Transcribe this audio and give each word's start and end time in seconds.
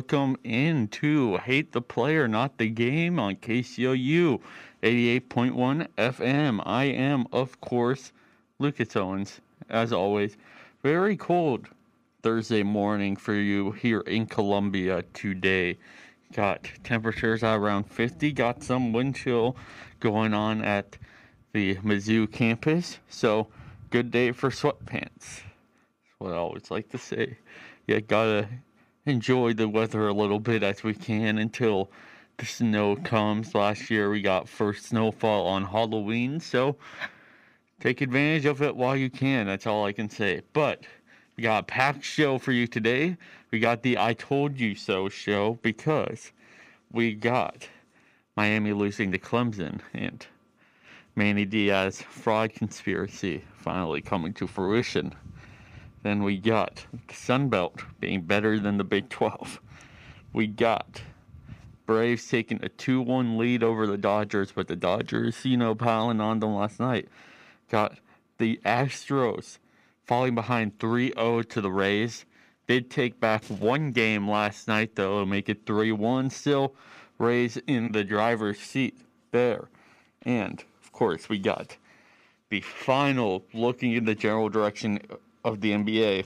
Welcome 0.00 0.38
into 0.44 1.36
Hate 1.36 1.72
the 1.72 1.82
Player, 1.82 2.26
Not 2.26 2.56
the 2.56 2.70
Game 2.70 3.18
on 3.18 3.36
KCOU 3.36 4.40
88.1 4.82 5.88
FM. 5.98 6.62
I 6.64 6.84
am, 6.84 7.26
of 7.32 7.60
course, 7.60 8.10
Lucas 8.58 8.96
Owens, 8.96 9.42
as 9.68 9.92
always. 9.92 10.38
Very 10.82 11.18
cold 11.18 11.68
Thursday 12.22 12.62
morning 12.62 13.14
for 13.14 13.34
you 13.34 13.72
here 13.72 14.00
in 14.00 14.24
Columbia 14.24 15.02
today. 15.12 15.76
Got 16.32 16.70
temperatures 16.82 17.42
around 17.42 17.84
50, 17.84 18.32
got 18.32 18.62
some 18.62 18.94
wind 18.94 19.16
chill 19.16 19.54
going 20.00 20.32
on 20.32 20.64
at 20.64 20.96
the 21.52 21.74
Mizzou 21.76 22.32
campus. 22.32 23.00
So, 23.10 23.48
good 23.90 24.10
day 24.10 24.32
for 24.32 24.48
sweatpants. 24.48 25.42
That's 25.42 26.16
what 26.16 26.32
I 26.32 26.36
always 26.36 26.70
like 26.70 26.88
to 26.88 26.98
say 26.98 27.36
yeah, 27.90 27.98
gotta 27.98 28.48
enjoy 29.06 29.54
the 29.54 29.68
weather 29.68 30.08
a 30.08 30.12
little 30.12 30.40
bit 30.40 30.62
as 30.62 30.82
we 30.82 30.94
can 30.94 31.38
until 31.38 31.90
the 32.36 32.46
snow 32.46 32.96
comes. 32.96 33.54
Last 33.54 33.90
year 33.90 34.10
we 34.10 34.22
got 34.22 34.48
first 34.48 34.86
snowfall 34.86 35.46
on 35.46 35.64
Halloween, 35.64 36.40
so 36.40 36.76
take 37.80 38.00
advantage 38.00 38.46
of 38.46 38.62
it 38.62 38.76
while 38.76 38.96
you 38.96 39.10
can. 39.10 39.46
That's 39.46 39.66
all 39.66 39.84
I 39.84 39.92
can 39.92 40.10
say. 40.10 40.42
But 40.52 40.84
we 41.36 41.42
got 41.42 41.62
a 41.62 41.66
packed 41.66 42.04
show 42.04 42.38
for 42.38 42.52
you 42.52 42.66
today. 42.66 43.16
We 43.50 43.58
got 43.58 43.82
the 43.82 43.98
I 43.98 44.14
Told 44.14 44.58
You 44.58 44.74
So 44.74 45.08
show 45.08 45.58
because 45.62 46.32
we 46.92 47.14
got 47.14 47.68
Miami 48.36 48.72
losing 48.72 49.12
to 49.12 49.18
Clemson 49.18 49.80
and 49.92 50.26
Manny 51.16 51.44
Diaz 51.44 52.00
fraud 52.02 52.52
conspiracy 52.54 53.42
finally 53.56 54.00
coming 54.00 54.32
to 54.34 54.46
fruition. 54.46 55.14
Then 56.02 56.22
we 56.22 56.38
got 56.38 56.86
the 57.08 57.14
Sun 57.14 57.48
Belt 57.48 57.82
being 58.00 58.22
better 58.22 58.58
than 58.58 58.78
the 58.78 58.84
Big 58.84 59.08
12. 59.08 59.60
We 60.32 60.46
got 60.46 61.02
Braves 61.86 62.26
taking 62.28 62.62
a 62.62 62.68
2 62.68 63.02
1 63.02 63.36
lead 63.36 63.62
over 63.62 63.86
the 63.86 63.98
Dodgers, 63.98 64.52
but 64.52 64.68
the 64.68 64.76
Dodgers, 64.76 65.44
you 65.44 65.56
know, 65.56 65.74
piling 65.74 66.20
on 66.20 66.40
them 66.40 66.54
last 66.54 66.80
night. 66.80 67.08
Got 67.68 67.98
the 68.38 68.60
Astros 68.64 69.58
falling 70.04 70.34
behind 70.34 70.78
3 70.78 71.12
0 71.14 71.42
to 71.42 71.60
the 71.60 71.70
Rays. 71.70 72.24
Did 72.66 72.90
take 72.90 73.18
back 73.18 73.44
one 73.46 73.90
game 73.90 74.30
last 74.30 74.68
night, 74.68 74.94
though, 74.94 75.20
to 75.20 75.26
make 75.26 75.48
it 75.48 75.66
3 75.66 75.92
1. 75.92 76.30
Still, 76.30 76.74
Rays 77.18 77.58
in 77.66 77.92
the 77.92 78.04
driver's 78.04 78.60
seat 78.60 78.98
there. 79.32 79.68
And, 80.22 80.64
of 80.82 80.92
course, 80.92 81.28
we 81.28 81.38
got 81.38 81.76
the 82.48 82.60
final 82.60 83.44
looking 83.52 83.92
in 83.92 84.04
the 84.04 84.14
general 84.14 84.48
direction 84.48 85.00
of 85.44 85.60
the 85.60 85.72
NBA 85.72 86.24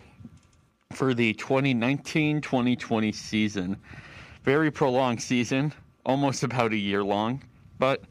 for 0.93 1.15
the 1.15 1.35
2019 1.35 2.41
2020 2.41 3.13
season. 3.13 3.77
Very 4.43 4.71
prolonged 4.71 5.23
season, 5.23 5.73
almost 6.05 6.43
about 6.43 6.73
a 6.73 6.77
year 6.77 7.03
long, 7.03 7.43
but 7.79 8.05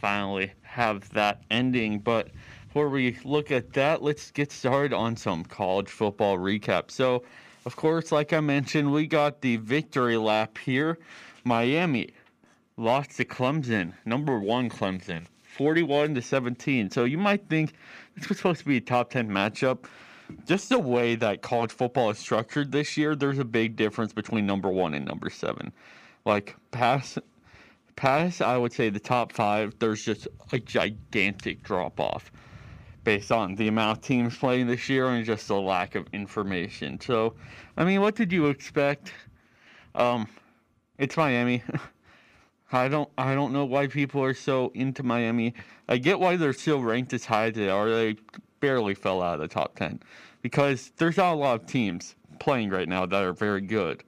finally 0.00 0.52
have 0.62 1.08
that 1.10 1.42
ending. 1.50 1.98
But 1.98 2.30
before 2.68 2.88
we 2.88 3.18
look 3.24 3.50
at 3.50 3.72
that, 3.72 4.02
let's 4.02 4.30
get 4.30 4.52
started 4.52 4.92
on 4.92 5.16
some 5.16 5.44
college 5.44 5.88
football 5.88 6.38
recap. 6.38 6.90
So, 6.90 7.24
of 7.64 7.74
course, 7.74 8.12
like 8.12 8.32
I 8.32 8.40
mentioned, 8.40 8.92
we 8.92 9.06
got 9.06 9.40
the 9.40 9.56
victory 9.56 10.16
lap 10.16 10.58
here. 10.58 10.98
Miami 11.44 12.10
lost 12.76 13.16
to 13.16 13.24
Clemson, 13.24 13.92
number 14.04 14.38
one 14.38 14.68
Clemson, 14.68 15.24
41 15.42 16.14
to 16.14 16.22
17. 16.22 16.90
So 16.90 17.04
you 17.04 17.18
might 17.18 17.48
think 17.48 17.72
this 18.14 18.28
was 18.28 18.38
supposed 18.38 18.60
to 18.60 18.66
be 18.66 18.76
a 18.76 18.80
top 18.80 19.10
10 19.10 19.28
matchup 19.28 19.86
just 20.46 20.68
the 20.68 20.78
way 20.78 21.14
that 21.16 21.42
college 21.42 21.72
football 21.72 22.10
is 22.10 22.18
structured 22.18 22.72
this 22.72 22.96
year, 22.96 23.14
there's 23.14 23.38
a 23.38 23.44
big 23.44 23.76
difference 23.76 24.12
between 24.12 24.46
number 24.46 24.68
one 24.68 24.94
and 24.94 25.04
number 25.04 25.30
seven. 25.30 25.72
Like 26.24 26.56
pass, 26.70 27.18
pass, 27.94 28.40
I 28.40 28.56
would 28.56 28.72
say 28.72 28.88
the 28.88 29.00
top 29.00 29.32
five. 29.32 29.74
There's 29.78 30.04
just 30.04 30.28
a 30.52 30.58
gigantic 30.58 31.62
drop 31.62 32.00
off 32.00 32.30
based 33.04 33.30
on 33.30 33.54
the 33.54 33.68
amount 33.68 33.98
of 33.98 34.04
teams 34.04 34.36
playing 34.36 34.66
this 34.66 34.88
year 34.88 35.06
and 35.06 35.24
just 35.24 35.46
the 35.46 35.54
lack 35.54 35.94
of 35.94 36.08
information. 36.12 37.00
So, 37.00 37.34
I 37.76 37.84
mean, 37.84 38.00
what 38.00 38.16
did 38.16 38.32
you 38.32 38.46
expect? 38.46 39.12
Um, 39.94 40.26
it's 40.98 41.16
Miami. 41.16 41.62
I 42.72 42.88
don't 42.88 43.08
I 43.16 43.34
don't 43.34 43.52
know 43.52 43.64
why 43.64 43.86
people 43.86 44.22
are 44.24 44.34
so 44.34 44.72
into 44.74 45.02
Miami. 45.04 45.54
I 45.88 45.98
get 45.98 46.18
why 46.18 46.36
they're 46.36 46.52
still 46.52 46.82
ranked 46.82 47.12
as 47.12 47.24
high 47.24 47.46
as 47.46 47.54
they 47.54 47.68
are. 47.68 47.88
They 47.88 48.16
barely 48.60 48.94
fell 48.94 49.22
out 49.22 49.34
of 49.34 49.40
the 49.40 49.48
top 49.48 49.76
10 49.76 50.00
because 50.42 50.92
there's 50.96 51.16
not 51.16 51.34
a 51.34 51.36
lot 51.36 51.60
of 51.60 51.66
teams 51.66 52.14
playing 52.38 52.70
right 52.70 52.88
now 52.88 53.06
that 53.06 53.22
are 53.22 53.32
very 53.32 53.60
good 53.60 54.04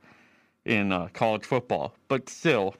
in 0.64 0.92
uh, 0.92 1.08
college 1.12 1.44
football. 1.44 1.94
But 2.08 2.28
still, 2.28 2.74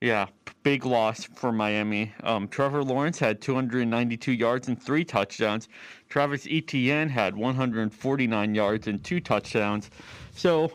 yeah, 0.00 0.26
big 0.62 0.84
loss 0.84 1.24
for 1.24 1.52
Miami. 1.52 2.12
Um, 2.22 2.48
Trevor 2.48 2.84
Lawrence 2.84 3.18
had 3.18 3.40
292 3.40 4.32
yards 4.32 4.68
and 4.68 4.80
three 4.80 5.04
touchdowns. 5.04 5.68
Travis 6.08 6.46
Etienne 6.50 7.08
had 7.08 7.36
149 7.36 8.54
yards 8.54 8.86
and 8.86 9.02
two 9.02 9.20
touchdowns. 9.20 9.90
So, 10.34 10.72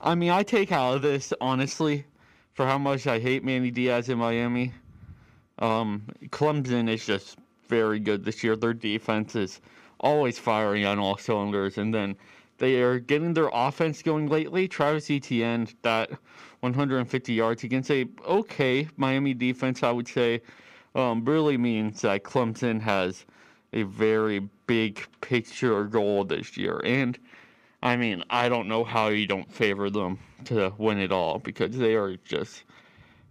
I 0.00 0.14
mean, 0.14 0.30
I 0.30 0.42
take 0.42 0.72
out 0.72 0.96
of 0.96 1.02
this, 1.02 1.32
honestly, 1.40 2.04
for 2.54 2.66
how 2.66 2.78
much 2.78 3.06
I 3.06 3.18
hate 3.18 3.44
Manny 3.44 3.70
Diaz 3.70 4.08
in 4.08 4.18
Miami. 4.18 4.72
Um, 5.58 6.06
Clemson 6.26 6.88
is 6.90 7.06
just 7.06 7.38
very 7.68 7.98
good 7.98 8.24
this 8.24 8.42
year. 8.42 8.56
Their 8.56 8.74
defense 8.74 9.34
is 9.34 9.60
always 10.00 10.38
firing 10.38 10.84
on 10.84 10.98
all 10.98 11.16
cylinders, 11.16 11.78
and 11.78 11.92
then 11.92 12.16
they 12.58 12.80
are 12.82 12.98
getting 12.98 13.34
their 13.34 13.50
offense 13.52 14.02
going 14.02 14.28
lately. 14.28 14.68
Travis 14.68 15.10
Etienne, 15.10 15.68
that 15.82 16.10
150 16.60 17.32
yards 17.32 17.64
against 17.64 17.90
a 17.90 18.06
okay 18.26 18.88
Miami 18.96 19.34
defense, 19.34 19.82
I 19.82 19.90
would 19.90 20.08
say, 20.08 20.42
um, 20.94 21.24
really 21.24 21.58
means 21.58 22.00
that 22.02 22.24
Clemson 22.24 22.80
has 22.80 23.26
a 23.72 23.82
very 23.82 24.40
big 24.66 25.04
picture 25.20 25.84
goal 25.84 26.24
this 26.24 26.56
year. 26.56 26.80
And 26.84 27.18
I 27.82 27.96
mean, 27.96 28.24
I 28.30 28.48
don't 28.48 28.68
know 28.68 28.84
how 28.84 29.08
you 29.08 29.26
don't 29.26 29.52
favor 29.52 29.90
them 29.90 30.18
to 30.46 30.72
win 30.78 30.98
it 30.98 31.12
all 31.12 31.38
because 31.38 31.76
they 31.76 31.94
are 31.94 32.16
just 32.24 32.64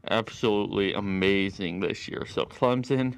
absolutely 0.10 0.94
amazing 0.94 1.80
this 1.80 2.08
year. 2.08 2.26
So 2.28 2.46
Clemson 2.46 3.18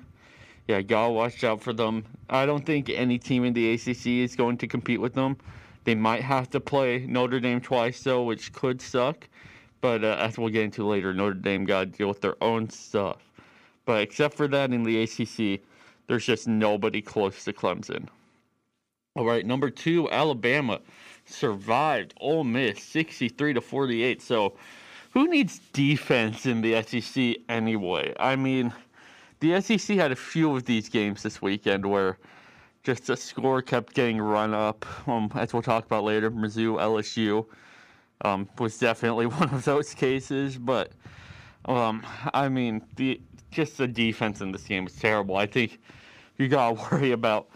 yeah, 0.68 0.82
gotta 0.82 1.12
watch 1.12 1.44
out 1.44 1.62
for 1.62 1.74
them. 1.74 2.06
I 2.30 2.46
don't 2.46 2.66
think 2.66 2.90
any 2.90 3.18
team 3.18 3.46
in 3.46 3.54
the 3.54 3.74
ACC 3.74 4.08
is 4.08 4.36
going 4.36 4.58
to 4.58 4.68
compete 4.68 5.00
with 5.00 5.14
them. 5.14 5.38
They 5.86 5.96
might 5.96 6.22
have 6.22 6.50
to 6.50 6.60
play 6.60 7.06
Notre 7.08 7.40
Dame 7.40 7.62
twice, 7.62 8.04
though, 8.04 8.24
which 8.24 8.52
could 8.52 8.82
suck. 8.82 9.30
But 9.80 10.04
uh, 10.04 10.18
as 10.20 10.38
we'll 10.38 10.50
get 10.50 10.64
into 10.64 10.86
later, 10.86 11.14
Notre 11.14 11.34
Dame 11.36 11.64
got 11.64 11.80
to 11.80 11.86
deal 11.86 12.10
with 12.10 12.20
their 12.20 12.36
own 12.44 12.70
stuff. 12.70 13.22
But 13.86 14.02
except 14.02 14.36
for 14.36 14.50
that, 14.50 14.74
in 14.74 14.84
the 14.84 15.04
ACC, 15.04 15.62
there's 16.08 16.26
just 16.26 16.48
nobody 16.48 17.02
close 17.02 17.46
to 17.46 17.54
Clemson. 17.54 18.08
All 19.16 19.26
right, 19.26 19.46
number 19.46 19.70
two, 19.70 20.12
Alabama 20.12 20.82
survived 21.26 22.14
Ole 22.20 22.44
Miss 22.44 22.84
63 22.84 23.54
to 23.54 23.62
48. 23.62 24.22
So, 24.22 24.54
who 25.12 25.30
needs 25.30 25.60
defense 25.72 26.46
in 26.46 26.62
the 26.62 26.82
SEC 26.84 27.38
anyway? 27.48 28.14
I 28.20 28.36
mean 28.36 28.74
the 29.40 29.62
SEC 29.62 29.98
had 29.98 30.12
a 30.12 30.16
few 30.16 30.56
of 30.56 30.66
these 30.66 30.90
games 30.90 31.24
this 31.24 31.42
weekend 31.42 31.86
where 31.86 32.18
just 32.84 33.08
the 33.08 33.18
score 33.18 33.62
kept 33.62 33.94
getting 33.94 34.20
run 34.20 34.54
up. 34.54 34.86
Um, 35.08 35.32
as 35.36 35.54
we'll 35.54 35.62
talk 35.62 35.86
about 35.86 36.04
later, 36.04 36.32
Mizzou, 36.32 36.80
LSU 36.80 37.46
um, 38.22 38.48
was 38.58 38.78
definitely 38.78 39.26
one 39.42 39.50
of 39.50 39.64
those 39.66 39.94
cases. 39.94 40.58
But 40.58 40.94
um, 41.66 42.06
I 42.34 42.50
mean, 42.50 42.82
the 42.96 43.22
just 43.52 43.78
the 43.78 43.88
defense 43.88 44.42
in 44.42 44.52
this 44.52 44.64
game 44.64 44.88
is 44.88 44.96
terrible. 44.96 45.38
I 45.38 45.46
think 45.46 45.80
you 46.38 46.48
gotta 46.48 46.82
worry 46.92 47.12
about 47.12 47.50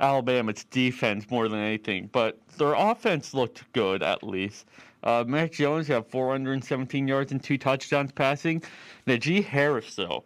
Alabama's 0.00 0.64
defense 0.64 1.30
more 1.30 1.48
than 1.48 1.58
anything. 1.58 2.08
But 2.12 2.38
their 2.56 2.74
offense 2.74 3.34
looked 3.34 3.70
good 3.72 4.02
at 4.02 4.22
least. 4.22 4.66
Uh, 5.02 5.24
Jones 5.48 5.86
had 5.86 6.06
417 6.06 7.06
yards 7.06 7.30
and 7.30 7.42
two 7.42 7.58
touchdowns 7.58 8.10
passing. 8.12 8.62
Najee 9.06 9.44
Harris 9.44 9.94
though 9.94 10.24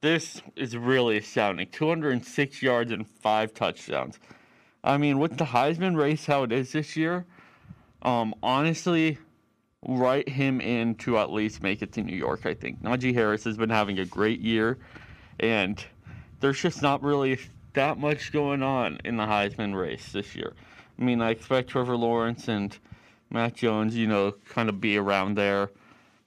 this 0.00 0.40
is 0.56 0.76
really 0.76 1.18
astounding. 1.18 1.68
206 1.70 2.62
yards 2.62 2.90
and 2.90 3.06
five 3.06 3.52
touchdowns. 3.52 4.18
I 4.82 4.96
mean, 4.96 5.18
with 5.18 5.36
the 5.36 5.44
Heisman 5.44 5.96
race 5.96 6.24
how 6.24 6.42
it 6.44 6.52
is 6.52 6.72
this 6.72 6.96
year, 6.96 7.26
um, 8.02 8.34
honestly, 8.42 9.18
write 9.86 10.28
him 10.28 10.60
in 10.60 10.94
to 10.96 11.18
at 11.18 11.30
least 11.30 11.62
make 11.62 11.82
it 11.82 11.92
to 11.92 12.02
New 12.02 12.16
York. 12.16 12.46
I 12.46 12.54
think 12.54 12.82
Najee 12.82 13.14
Harris 13.14 13.44
has 13.44 13.58
been 13.58 13.70
having 13.70 13.98
a 13.98 14.06
great 14.06 14.40
year, 14.40 14.78
and 15.38 15.82
there's 16.40 16.60
just 16.60 16.80
not 16.80 17.02
really 17.02 17.38
that 17.74 17.98
much 17.98 18.32
going 18.32 18.62
on 18.62 18.98
in 19.04 19.16
the 19.16 19.24
Heisman 19.24 19.78
race 19.78 20.12
this 20.12 20.34
year. 20.34 20.54
I 20.98 21.02
mean, 21.02 21.20
I 21.20 21.30
expect 21.30 21.70
Trevor 21.70 21.96
Lawrence 21.96 22.48
and 22.48 22.76
Mac 23.30 23.56
Jones, 23.56 23.94
you 23.94 24.06
know, 24.06 24.32
kind 24.48 24.70
of 24.70 24.80
be 24.80 24.96
around 24.96 25.36
there 25.36 25.70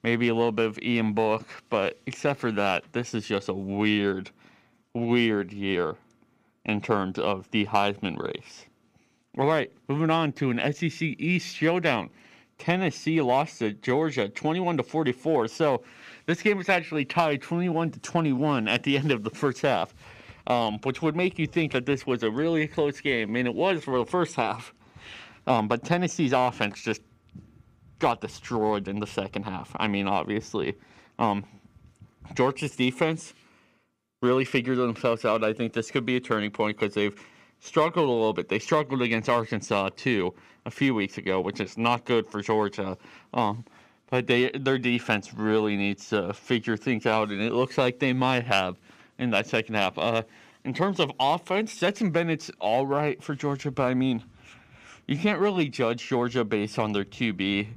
maybe 0.04 0.28
a 0.28 0.34
little 0.34 0.52
bit 0.52 0.66
of 0.66 0.78
Ian 0.80 1.14
Book, 1.14 1.48
but 1.70 1.98
except 2.06 2.38
for 2.38 2.52
that, 2.52 2.84
this 2.92 3.14
is 3.14 3.26
just 3.26 3.48
a 3.48 3.54
weird, 3.54 4.30
weird 4.92 5.50
year 5.50 5.96
in 6.66 6.80
terms 6.80 7.18
of 7.18 7.50
the 7.50 7.64
Heisman 7.66 8.22
race. 8.22 8.66
All 9.38 9.46
right, 9.46 9.72
moving 9.88 10.10
on 10.10 10.32
to 10.34 10.50
an 10.50 10.72
SEC 10.72 11.02
East 11.02 11.56
showdown. 11.56 12.10
Tennessee 12.58 13.20
lost 13.20 13.58
to 13.58 13.72
Georgia 13.72 14.28
21 14.28 14.76
to 14.76 14.82
44. 14.82 15.48
So 15.48 15.82
this 16.26 16.40
game 16.40 16.58
was 16.58 16.68
actually 16.68 17.04
tied 17.04 17.42
21 17.42 17.90
to 17.92 18.00
21 18.00 18.68
at 18.68 18.84
the 18.84 18.96
end 18.96 19.10
of 19.10 19.24
the 19.24 19.30
first 19.30 19.62
half, 19.62 19.92
um, 20.46 20.78
which 20.84 21.02
would 21.02 21.16
make 21.16 21.38
you 21.38 21.46
think 21.46 21.72
that 21.72 21.86
this 21.86 22.06
was 22.06 22.22
a 22.22 22.30
really 22.30 22.68
close 22.68 23.00
game. 23.00 23.30
I 23.30 23.32
mean, 23.32 23.46
it 23.46 23.54
was 23.54 23.82
for 23.82 23.98
the 23.98 24.06
first 24.06 24.36
half, 24.36 24.72
um, 25.46 25.66
but 25.66 25.82
Tennessee's 25.82 26.32
offense 26.32 26.82
just 26.82 27.00
got 27.98 28.20
destroyed 28.20 28.88
in 28.88 29.00
the 29.00 29.06
second 29.06 29.44
half. 29.44 29.70
I 29.76 29.88
mean, 29.88 30.06
obviously, 30.06 30.74
um, 31.18 31.44
Georgia's 32.34 32.76
defense 32.76 33.34
really 34.22 34.44
figured 34.44 34.78
themselves 34.78 35.24
out. 35.24 35.44
I 35.44 35.52
think 35.52 35.72
this 35.72 35.90
could 35.90 36.06
be 36.06 36.16
a 36.16 36.20
turning 36.20 36.50
point 36.50 36.78
because 36.78 36.94
they've 36.94 37.14
struggled 37.60 38.08
a 38.08 38.12
little 38.12 38.32
bit. 38.32 38.48
They 38.48 38.58
struggled 38.58 39.02
against 39.02 39.28
Arkansas 39.28 39.90
too 39.96 40.34
a 40.66 40.70
few 40.70 40.94
weeks 40.94 41.18
ago, 41.18 41.40
which 41.40 41.60
is 41.60 41.76
not 41.76 42.04
good 42.04 42.28
for 42.28 42.40
Georgia. 42.40 42.96
Um, 43.32 43.64
but 44.10 44.26
they 44.26 44.50
their 44.50 44.78
defense 44.78 45.34
really 45.34 45.76
needs 45.76 46.08
to 46.10 46.32
figure 46.32 46.76
things 46.76 47.06
out, 47.06 47.30
and 47.30 47.40
it 47.40 47.52
looks 47.52 47.78
like 47.78 47.98
they 47.98 48.12
might 48.12 48.44
have 48.44 48.76
in 49.18 49.30
that 49.30 49.46
second 49.46 49.74
half. 49.74 49.98
Uh, 49.98 50.22
in 50.64 50.72
terms 50.72 51.00
of 51.00 51.10
offense, 51.20 51.72
Stetson 51.72 52.10
Bennett's 52.10 52.50
all 52.60 52.86
right 52.86 53.22
for 53.22 53.34
Georgia, 53.34 53.70
but 53.70 53.84
I 53.84 53.94
mean, 53.94 54.22
you 55.06 55.18
can't 55.18 55.40
really 55.40 55.68
judge 55.68 56.06
Georgia 56.06 56.44
based 56.44 56.78
on 56.78 56.92
their 56.92 57.04
QB 57.04 57.68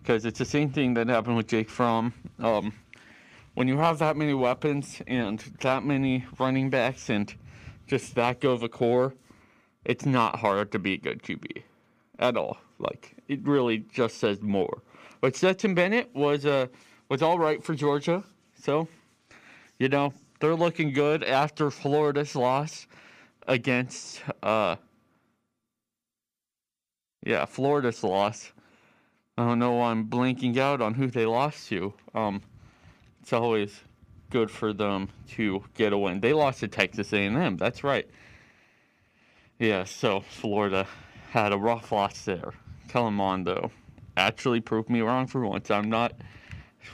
because 0.00 0.24
it's 0.24 0.38
the 0.38 0.44
same 0.44 0.70
thing 0.70 0.94
that 0.94 1.08
happened 1.08 1.36
with 1.36 1.48
Jake 1.48 1.68
Fromm. 1.68 2.14
Um, 2.38 2.72
when 3.54 3.66
you 3.66 3.76
have 3.78 3.98
that 3.98 4.16
many 4.16 4.34
weapons 4.34 5.02
and 5.06 5.40
that 5.60 5.84
many 5.84 6.24
running 6.38 6.70
backs 6.70 7.10
and 7.10 7.34
just 7.86 8.14
that 8.14 8.40
go 8.40 8.52
of 8.52 8.62
a 8.62 8.68
core, 8.68 9.14
it's 9.84 10.06
not 10.06 10.36
hard 10.36 10.70
to 10.72 10.78
be 10.78 10.94
a 10.94 10.96
good 10.96 11.22
QB 11.22 11.62
at 12.18 12.36
all. 12.36 12.58
Like 12.78 13.16
it 13.26 13.46
really 13.46 13.78
just 13.92 14.18
says 14.18 14.40
more. 14.40 14.82
But 15.20 15.34
Stetson 15.34 15.74
Bennett 15.74 16.14
was 16.14 16.46
uh, 16.46 16.68
was 17.08 17.22
all 17.22 17.38
right 17.38 17.62
for 17.62 17.74
Georgia, 17.74 18.22
so 18.60 18.86
you 19.78 19.88
know 19.88 20.12
they're 20.38 20.54
looking 20.54 20.92
good 20.92 21.24
after 21.24 21.70
Florida's 21.72 22.36
loss 22.36 22.86
against 23.48 24.22
uh, 24.42 24.76
yeah 27.24 27.44
Florida's 27.44 28.02
loss. 28.02 28.52
I 29.36 29.44
don't 29.44 29.60
know 29.60 29.74
why 29.74 29.92
I'm 29.92 30.08
blanking 30.08 30.56
out 30.56 30.80
on 30.80 30.94
who 30.94 31.06
they 31.06 31.24
lost 31.24 31.68
to. 31.68 31.94
Um, 32.12 32.42
it's 33.20 33.32
always 33.32 33.80
good 34.30 34.50
for 34.50 34.72
them 34.72 35.08
to 35.30 35.62
get 35.74 35.92
a 35.92 35.98
win. 35.98 36.20
They 36.20 36.32
lost 36.32 36.60
to 36.60 36.68
Texas 36.68 37.12
A&M. 37.12 37.56
That's 37.56 37.84
right. 37.84 38.08
Yeah, 39.58 39.84
so 39.84 40.20
Florida 40.20 40.86
had 41.30 41.52
a 41.52 41.56
rough 41.56 41.92
loss 41.92 42.24
there. 42.24 42.52
Though, 42.92 43.70
actually 44.16 44.60
proved 44.60 44.88
me 44.88 45.02
wrong 45.02 45.26
for 45.26 45.44
once. 45.46 45.70
I'm 45.70 45.90
not, 45.90 46.14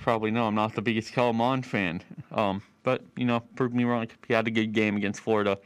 probably 0.03 0.31
no, 0.31 0.47
I'm 0.47 0.55
not 0.55 0.75
the 0.75 0.83
biggest 0.83 1.17
Mond 1.17 1.65
fan. 1.65 2.03
Um, 2.33 2.63
but, 2.83 3.03
you 3.17 3.25
know, 3.25 3.41
proved 3.55 3.75
me 3.75 3.85
wrong. 3.85 4.09
He 4.27 4.35
had 4.35 4.47
a 4.47 4.51
good 4.51 4.73
game 4.73 4.97
against 4.97 5.21
Florida. 5.21 5.59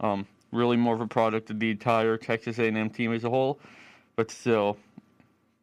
Um, 0.00 0.26
really 0.52 0.76
more 0.76 0.94
of 0.94 1.00
a 1.00 1.06
product 1.06 1.50
of 1.50 1.58
the 1.58 1.70
entire 1.70 2.16
Texas 2.16 2.58
A&M 2.58 2.90
team 2.90 3.12
as 3.12 3.24
a 3.24 3.30
whole. 3.30 3.60
But 4.16 4.30
still, 4.30 4.76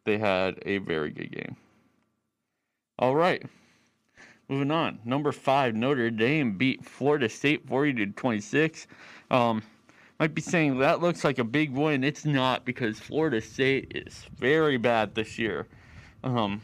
they 0.04 0.18
had 0.18 0.58
a 0.66 0.78
very 0.78 1.10
good 1.10 1.30
game. 1.30 1.56
All 2.98 3.14
right. 3.14 3.42
Moving 4.48 4.70
on. 4.70 4.98
Number 5.04 5.30
five, 5.30 5.74
Notre 5.74 6.10
Dame 6.10 6.56
beat 6.58 6.84
Florida 6.84 7.28
State 7.28 7.66
40 7.68 7.94
to 7.94 8.06
26. 8.06 8.86
Um, 9.30 9.62
might 10.18 10.34
be 10.34 10.42
saying 10.42 10.78
that 10.78 11.00
looks 11.00 11.24
like 11.24 11.38
a 11.38 11.44
big 11.44 11.70
win. 11.70 12.04
It's 12.04 12.24
not 12.24 12.64
because 12.64 12.98
Florida 12.98 13.40
State 13.40 13.92
is 13.94 14.26
very 14.36 14.76
bad 14.76 15.14
this 15.14 15.38
year. 15.38 15.66
Um, 16.24 16.60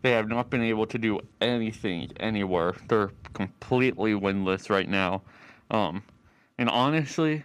they 0.00 0.10
have 0.12 0.28
not 0.28 0.50
been 0.50 0.62
able 0.62 0.86
to 0.86 0.98
do 0.98 1.20
anything 1.40 2.10
anywhere. 2.18 2.74
They're 2.88 3.10
completely 3.34 4.14
winless 4.14 4.68
right 4.68 4.88
now. 4.88 5.22
Um, 5.70 6.02
and 6.58 6.68
honestly, 6.68 7.44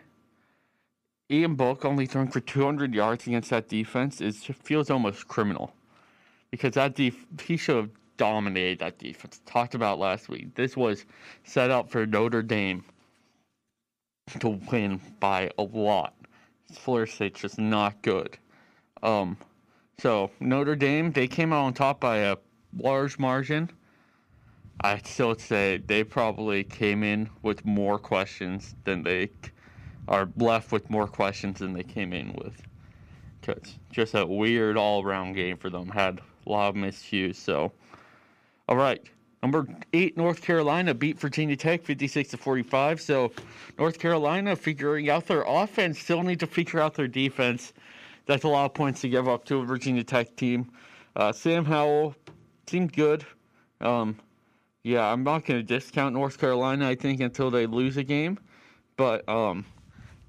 Ian 1.30 1.56
Book 1.56 1.84
only 1.84 2.06
throwing 2.06 2.30
for 2.30 2.40
200 2.40 2.94
yards 2.94 3.28
against 3.28 3.50
that 3.50 3.68
defense 3.68 4.22
is 4.22 4.44
feels 4.64 4.90
almost 4.90 5.28
criminal 5.28 5.74
because 6.52 6.74
that 6.76 6.96
def- 6.96 7.26
he 7.44 7.58
should 7.58 7.76
have 7.76 7.90
dominated 8.16 8.80
that 8.80 8.98
defense. 8.98 9.42
Talked 9.46 9.76
about 9.76 10.00
last 10.00 10.30
week. 10.30 10.56
This 10.56 10.78
was 10.78 11.06
set 11.44 11.70
up 11.70 11.90
for 11.90 12.06
Notre 12.06 12.42
Dame 12.42 12.84
to 14.40 14.60
win 14.72 15.02
by 15.20 15.52
a 15.58 15.64
lot. 15.64 16.16
Florida 16.72 17.12
State's 17.12 17.42
just 17.42 17.60
not 17.60 18.02
good. 18.02 18.38
Um, 19.04 19.38
so 20.00 20.32
Notre 20.40 20.76
Dame, 20.76 21.12
they 21.12 21.28
came 21.28 21.52
out 21.52 21.66
on 21.66 21.74
top 21.74 22.00
by 22.00 22.18
a 22.18 22.38
large 22.78 23.20
margin. 23.20 23.70
I 24.82 25.00
still 25.00 25.36
say 25.36 25.78
they 25.78 26.04
probably 26.04 26.64
came 26.64 27.04
in 27.04 27.30
with 27.42 27.66
more 27.66 28.00
questions 28.00 28.76
than 28.84 29.04
they 29.04 29.30
are 30.08 30.30
left 30.38 30.72
with 30.72 30.90
more 30.90 31.08
questions 31.08 31.60
than 31.60 31.74
they 31.74 31.84
came 31.84 32.14
in 32.14 32.34
with. 32.34 32.62
Because 33.42 33.76
just 33.92 34.14
a 34.14 34.26
weird 34.26 34.78
all 34.78 35.04
around 35.04 35.34
game 35.34 35.58
for 35.58 35.70
them. 35.70 35.88
Had 35.88 36.20
a 36.46 36.50
lot 36.50 36.70
of 36.70 36.76
miscues. 36.76 37.36
So 37.36 37.72
all 38.68 38.78
right. 38.78 39.02
Number 39.44 39.68
eight, 39.94 40.18
North 40.18 40.42
Carolina 40.42 40.94
beat 40.94 41.20
Virginia 41.20 41.56
Tech 41.56 41.84
56 41.84 42.30
to 42.30 42.38
45. 42.38 43.00
So 43.00 43.32
North 43.78 44.00
Carolina 44.00 44.56
figuring 44.56 45.10
out 45.10 45.28
their 45.28 45.44
offense, 45.48 46.00
still 46.00 46.24
need 46.24 46.40
to 46.40 46.48
figure 46.48 46.80
out 46.80 46.96
their 46.96 47.08
defense. 47.08 47.74
That's 48.26 48.44
a 48.44 48.48
lot 48.48 48.66
of 48.66 48.74
points 48.74 49.02
to 49.02 49.10
give 49.10 49.28
up 49.28 49.46
to 49.46 49.60
a 49.60 49.66
Virginia 49.66 50.04
Tech 50.04 50.36
team. 50.36 50.72
Uh, 51.16 51.32
Sam 51.32 51.64
Howell 51.66 52.16
seemed 52.68 52.94
good. 52.94 53.26
Um, 53.80 54.18
yeah, 54.84 55.06
I'm 55.06 55.24
not 55.24 55.46
going 55.46 55.60
to 55.60 55.64
discount 55.64 56.14
North 56.14 56.38
Carolina. 56.40 56.88
I 56.88 56.96
think 56.96 57.22
until 57.22 57.52
they 57.52 57.68
lose 57.68 57.98
a 57.98 58.04
game, 58.04 58.40
but 58.98 59.28
um, 59.30 59.66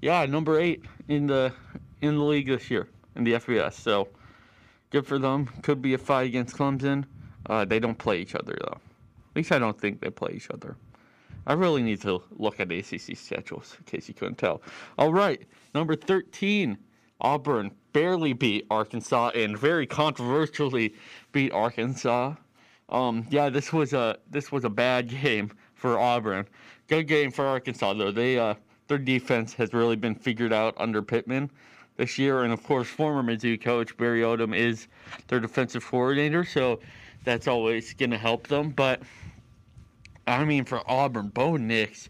yeah, 0.01 0.25
number 0.25 0.59
eight 0.59 0.85
in 1.07 1.27
the 1.27 1.53
in 2.01 2.17
the 2.17 2.23
league 2.23 2.47
this 2.47 2.69
year 2.69 2.87
in 3.15 3.23
the 3.23 3.33
FBS. 3.33 3.73
So 3.73 4.07
good 4.89 5.05
for 5.05 5.19
them. 5.19 5.47
Could 5.61 5.81
be 5.81 5.93
a 5.93 5.97
fight 5.97 6.27
against 6.27 6.55
Clemson. 6.55 7.05
Uh, 7.45 7.65
they 7.65 7.79
don't 7.79 7.97
play 7.97 8.19
each 8.19 8.35
other 8.35 8.57
though. 8.61 8.77
At 8.77 9.35
least 9.35 9.51
I 9.51 9.59
don't 9.59 9.79
think 9.79 10.01
they 10.01 10.09
play 10.09 10.33
each 10.35 10.49
other. 10.49 10.75
I 11.47 11.53
really 11.53 11.81
need 11.81 12.01
to 12.01 12.21
look 12.31 12.59
at 12.59 12.69
the 12.69 12.79
ACC 12.79 13.17
schedules 13.17 13.75
in 13.79 13.85
case 13.85 14.07
you 14.07 14.13
couldn't 14.13 14.37
tell. 14.37 14.61
All 14.97 15.11
right, 15.11 15.41
number 15.73 15.95
13, 15.95 16.77
Auburn 17.21 17.71
barely 17.93 18.33
beat 18.33 18.65
Arkansas 18.69 19.31
and 19.33 19.57
very 19.57 19.87
controversially 19.87 20.93
beat 21.31 21.51
Arkansas. 21.51 22.35
Um, 22.89 23.25
yeah, 23.29 23.49
this 23.49 23.71
was 23.73 23.93
a 23.93 24.17
this 24.29 24.51
was 24.51 24.63
a 24.63 24.69
bad 24.69 25.09
game 25.21 25.51
for 25.73 25.97
Auburn. 25.99 26.47
Good 26.87 27.07
game 27.07 27.31
for 27.31 27.45
Arkansas 27.45 27.93
though. 27.93 28.11
They 28.11 28.37
uh, 28.37 28.55
their 28.89 28.97
defense 28.97 29.53
has 29.53 29.71
really 29.71 29.95
been 29.95 30.15
figured 30.15 30.51
out 30.51 30.73
under 30.77 31.01
Pittman 31.01 31.49
this 31.95 32.17
year, 32.17 32.43
and 32.43 32.51
of 32.51 32.63
course, 32.63 32.87
former 32.87 33.23
Mizzou 33.23 33.61
coach 33.61 33.95
Barry 33.95 34.21
Odom 34.21 34.55
is 34.55 34.87
their 35.27 35.39
defensive 35.39 35.85
coordinator. 35.85 36.43
So 36.43 36.79
that's 37.23 37.47
always 37.47 37.93
going 37.93 38.11
to 38.11 38.17
help 38.17 38.47
them. 38.47 38.71
But 38.71 39.01
I 40.27 40.43
mean, 40.43 40.65
for 40.65 40.81
Auburn, 40.89 41.29
Bo 41.29 41.55
Nix 41.55 42.09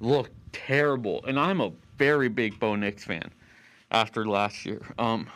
looked 0.00 0.32
terrible, 0.52 1.24
and 1.26 1.38
I'm 1.38 1.60
a 1.60 1.72
very 1.98 2.28
big 2.28 2.58
Bo 2.58 2.76
Nix 2.76 3.04
fan 3.04 3.30
after 3.90 4.26
last 4.26 4.64
year. 4.64 4.82
Um, 4.98 5.26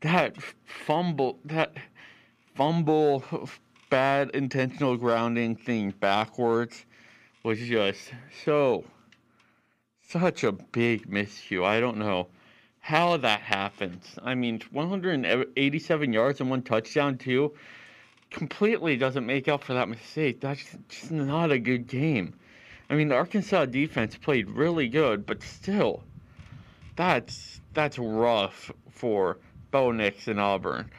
that 0.00 0.36
fumble, 0.64 1.38
that 1.44 1.72
fumble, 2.54 3.24
bad 3.90 4.30
intentional 4.30 4.96
grounding 4.96 5.56
thing 5.56 5.94
backwards 6.00 6.84
was 7.42 7.58
just 7.58 8.12
so 8.44 8.84
such 10.20 10.44
a 10.44 10.52
big 10.52 11.10
miscue. 11.10 11.64
I 11.64 11.80
don't 11.80 11.98
know 11.98 12.28
how 12.78 13.16
that 13.16 13.40
happens. 13.40 14.16
I 14.22 14.36
mean, 14.36 14.62
187 14.70 16.12
yards 16.12 16.40
and 16.40 16.50
one 16.50 16.62
touchdown 16.62 17.18
too 17.18 17.52
completely 18.30 18.96
doesn't 18.96 19.26
make 19.26 19.48
up 19.48 19.64
for 19.64 19.74
that 19.74 19.88
mistake. 19.88 20.40
That's 20.40 20.62
just 20.88 21.10
not 21.10 21.50
a 21.50 21.58
good 21.58 21.88
game. 21.88 22.34
I 22.88 22.94
mean, 22.94 23.08
the 23.08 23.16
Arkansas 23.16 23.66
defense 23.66 24.16
played 24.16 24.48
really 24.50 24.88
good, 24.88 25.26
but 25.26 25.42
still, 25.42 26.04
that's 26.94 27.60
that's 27.72 27.98
rough 27.98 28.70
for 28.90 29.38
Bo 29.72 29.90
Nix 29.90 30.28
and 30.28 30.40
Auburn. 30.40 30.90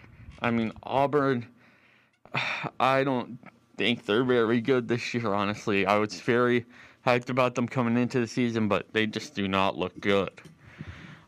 I 0.42 0.52
mean, 0.52 0.74
Auburn, 0.84 1.48
I 2.80 3.06
don't 3.06 3.40
think 3.78 4.06
they're 4.06 4.26
very 4.26 4.60
good 4.60 4.90
this 4.90 5.14
year, 5.14 5.34
honestly. 5.34 5.86
I 5.86 6.00
was 6.00 6.20
very 6.20 6.66
hyped 7.06 7.30
about 7.30 7.56
them 7.56 7.68
coming 7.68 7.98
into 7.98 8.20
the 8.20 8.28
season, 8.28 8.68
but 8.68 8.92
they 8.92 9.06
just 9.06 9.36
do 9.36 9.48
not 9.48 9.78
look 9.78 10.00
good. 10.00 10.32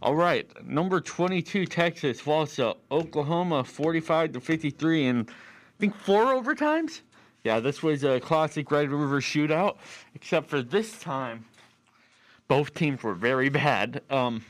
All 0.01 0.15
right, 0.15 0.49
number 0.65 1.01
22 1.01 1.65
Texas 1.65 2.19
falls 2.19 2.55
to 2.55 2.75
Oklahoma 2.91 3.63
45 3.63 4.33
to 4.33 4.41
53 4.41 5.07
and 5.07 5.29
I 5.29 5.33
think 5.79 5.95
four 5.95 6.25
overtimes. 6.25 7.01
Yeah, 7.43 7.59
this 7.59 7.81
was 7.81 8.03
a 8.03 8.19
classic 8.19 8.69
Red 8.71 8.89
River 8.89 9.21
shootout, 9.21 9.77
except 10.15 10.49
for 10.49 10.61
this 10.61 10.99
time, 10.99 11.45
both 12.47 12.73
teams 12.73 13.03
were 13.03 13.13
very 13.13 13.49
bad. 13.49 14.01
Um, 14.09 14.43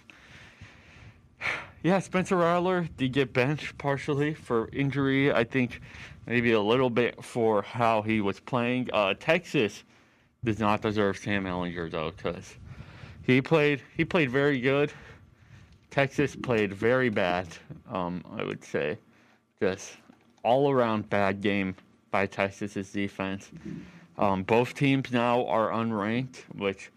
yeah, 1.83 1.99
Spencer 1.99 2.37
Rattler 2.37 2.87
did 2.97 3.13
get 3.13 3.33
benched 3.33 3.77
partially 3.77 4.33
for 4.33 4.69
injury. 4.73 5.31
I 5.31 5.43
think 5.43 5.81
maybe 6.25 6.51
a 6.53 6.61
little 6.61 6.89
bit 6.89 7.23
for 7.23 7.61
how 7.61 8.01
he 8.01 8.19
was 8.19 8.39
playing. 8.39 8.89
Uh, 8.91 9.13
Texas 9.19 9.83
does 10.43 10.59
not 10.59 10.81
deserve 10.81 11.17
Sam 11.17 11.45
Ehlinger 11.45 11.89
though, 11.89 12.11
because 12.11 12.55
he 13.23 13.41
played 13.41 13.81
he 13.95 14.05
played 14.05 14.29
very 14.29 14.59
good. 14.59 14.91
Texas 15.89 16.35
played 16.35 16.73
very 16.73 17.09
bad. 17.09 17.47
Um, 17.89 18.23
I 18.37 18.43
would 18.43 18.63
say, 18.63 18.97
just 19.59 19.97
all 20.43 20.71
around 20.71 21.09
bad 21.09 21.41
game 21.41 21.75
by 22.11 22.25
Texas's 22.25 22.91
defense. 22.91 23.49
Um, 24.17 24.43
both 24.43 24.73
teams 24.73 25.11
now 25.11 25.45
are 25.45 25.69
unranked, 25.69 26.37
which 26.55 26.89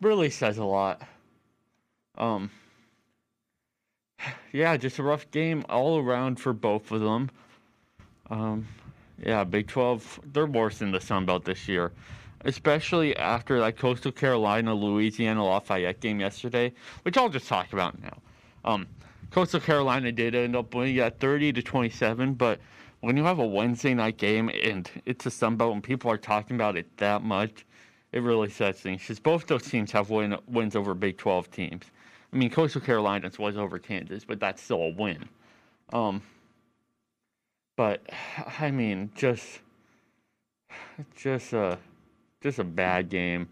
really 0.00 0.30
says 0.30 0.58
a 0.58 0.64
lot. 0.64 1.02
Um, 2.16 2.50
yeah, 4.52 4.76
just 4.76 4.98
a 4.98 5.02
rough 5.02 5.30
game 5.30 5.64
all 5.68 5.98
around 5.98 6.40
for 6.40 6.52
both 6.52 6.90
of 6.90 7.00
them. 7.00 7.30
Um, 8.30 8.66
yeah, 9.24 9.44
Big 9.44 9.68
12, 9.68 10.20
they're 10.32 10.46
worse 10.46 10.78
than 10.78 10.90
the 10.90 11.00
Sun 11.00 11.26
Belt 11.26 11.44
this 11.44 11.68
year, 11.68 11.92
especially 12.44 13.16
after 13.16 13.58
that 13.60 13.76
Coastal 13.76 14.12
Carolina 14.12 14.74
Louisiana 14.74 15.44
Lafayette 15.44 16.00
game 16.00 16.20
yesterday, 16.20 16.72
which 17.02 17.16
I'll 17.16 17.28
just 17.28 17.48
talk 17.48 17.72
about 17.72 18.00
now. 18.00 18.18
Um, 18.64 18.86
Coastal 19.30 19.60
Carolina 19.60 20.12
did 20.12 20.34
end 20.34 20.54
up 20.54 20.74
winning 20.74 20.98
at 20.98 21.18
30 21.18 21.54
to 21.54 21.62
27, 21.62 22.34
but 22.34 22.60
when 23.00 23.16
you 23.16 23.24
have 23.24 23.38
a 23.38 23.46
Wednesday 23.46 23.94
night 23.94 24.16
game 24.16 24.50
and 24.62 24.90
it's 25.04 25.26
a 25.26 25.30
Sun 25.30 25.56
Belt 25.56 25.74
and 25.74 25.82
people 25.82 26.10
are 26.10 26.16
talking 26.16 26.56
about 26.56 26.76
it 26.76 26.96
that 26.98 27.22
much, 27.22 27.66
it 28.12 28.22
really 28.22 28.48
sets 28.48 28.80
things. 28.80 29.02
Because 29.02 29.18
both 29.18 29.46
those 29.46 29.64
teams 29.64 29.90
have 29.92 30.10
win, 30.10 30.36
wins 30.46 30.76
over 30.76 30.94
Big 30.94 31.18
12 31.18 31.50
teams. 31.50 31.84
I 32.32 32.36
mean, 32.36 32.50
Coastal 32.50 32.80
Carolina's 32.80 33.38
was 33.38 33.56
over 33.56 33.78
Kansas, 33.78 34.24
but 34.24 34.40
that's 34.40 34.62
still 34.62 34.82
a 34.82 34.90
win. 34.90 35.28
Um, 35.92 36.22
but 37.76 38.08
I 38.60 38.70
mean, 38.70 39.10
just 39.14 39.60
just 41.16 41.52
a 41.52 41.78
just 42.44 42.58
a 42.58 42.64
bad 42.64 43.08
game 43.08 43.48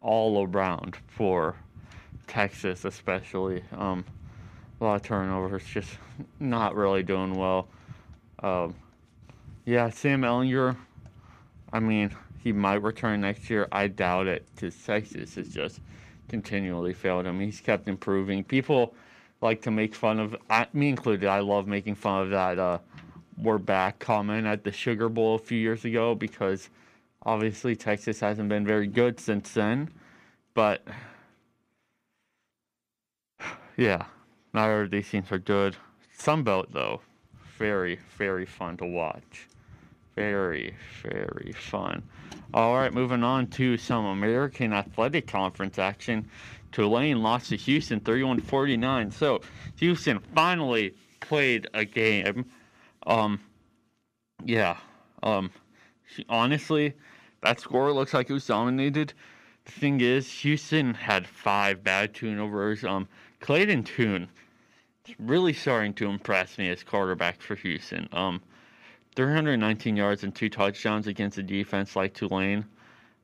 all 0.00 0.46
around 0.46 0.96
for 1.06 1.54
Texas, 2.26 2.86
especially. 2.86 3.62
Um, 3.76 4.06
a 4.80 4.84
lot 4.84 4.94
of 4.96 5.02
turnovers, 5.02 5.62
just 5.64 5.98
not 6.40 6.74
really 6.74 7.02
doing 7.02 7.34
well. 7.34 7.68
Um, 8.42 8.74
yeah, 9.66 9.90
Sam 9.90 10.22
Ehlinger. 10.22 10.76
I 11.74 11.80
mean, 11.80 12.10
he 12.42 12.52
might 12.52 12.82
return 12.82 13.20
next 13.20 13.50
year. 13.50 13.68
I 13.70 13.86
doubt 13.88 14.26
it 14.28 14.46
because 14.54 14.82
Texas 14.82 15.34
has 15.34 15.48
just 15.50 15.80
continually 16.28 16.94
failed 16.94 17.26
him. 17.26 17.38
He's 17.38 17.60
kept 17.60 17.86
improving. 17.86 18.44
People 18.44 18.94
like 19.42 19.60
to 19.62 19.70
make 19.70 19.94
fun 19.94 20.18
of 20.18 20.34
I, 20.48 20.68
me 20.72 20.88
included. 20.88 21.28
I 21.28 21.40
love 21.40 21.66
making 21.66 21.96
fun 21.96 22.22
of 22.22 22.30
that. 22.30 22.58
Uh, 22.58 22.78
we're 23.36 23.58
back 23.58 23.98
comment 23.98 24.46
at 24.46 24.64
the 24.64 24.72
Sugar 24.72 25.10
Bowl 25.10 25.34
a 25.34 25.38
few 25.38 25.58
years 25.58 25.84
ago 25.84 26.14
because 26.14 26.70
obviously 27.24 27.76
Texas 27.76 28.20
hasn't 28.20 28.48
been 28.48 28.66
very 28.66 28.86
good 28.86 29.18
since 29.20 29.52
then. 29.52 29.90
But 30.54 30.86
yeah, 33.76 34.04
neither 34.52 34.82
of 34.82 34.90
these 34.90 35.08
teams 35.08 35.32
are 35.32 35.38
good. 35.38 35.76
Sunbelt 36.18 36.72
though, 36.72 37.00
very 37.58 37.98
very 38.18 38.46
fun 38.46 38.76
to 38.78 38.86
watch. 38.86 39.48
Very, 40.14 40.74
very 41.02 41.52
fun. 41.52 42.02
All 42.52 42.76
right, 42.76 42.92
moving 42.92 43.24
on 43.24 43.46
to 43.48 43.78
some 43.78 44.04
American 44.04 44.72
Athletic 44.74 45.26
Conference 45.26 45.78
action. 45.78 46.28
Tulane 46.70 47.22
lost 47.22 47.48
to 47.48 47.56
Houston 47.56 48.00
31 48.00 48.40
49. 48.40 49.10
So, 49.10 49.40
Houston 49.76 50.18
finally 50.34 50.94
played 51.20 51.66
a 51.72 51.84
game. 51.86 52.44
Um, 53.06 53.40
yeah. 54.44 54.76
Um, 55.22 55.50
honestly, 56.28 56.92
that 57.42 57.60
score 57.60 57.92
looks 57.92 58.14
like 58.14 58.30
it 58.30 58.32
was 58.32 58.46
dominated. 58.46 59.12
The 59.64 59.72
thing 59.72 60.00
is, 60.00 60.30
Houston 60.40 60.94
had 60.94 61.26
five 61.26 61.84
bad 61.84 62.14
turnovers. 62.14 62.84
Um, 62.84 63.06
Clayton 63.40 63.84
Tune 63.84 64.28
really 65.18 65.52
starting 65.52 65.92
to 65.94 66.08
impress 66.08 66.58
me 66.58 66.70
as 66.70 66.82
quarterback 66.82 67.40
for 67.40 67.56
Houston. 67.56 68.08
Um, 68.12 68.40
319 69.14 69.96
yards 69.96 70.24
and 70.24 70.34
two 70.34 70.48
touchdowns 70.48 71.06
against 71.06 71.38
a 71.38 71.42
defense 71.42 71.96
like 71.96 72.14
Tulane, 72.14 72.64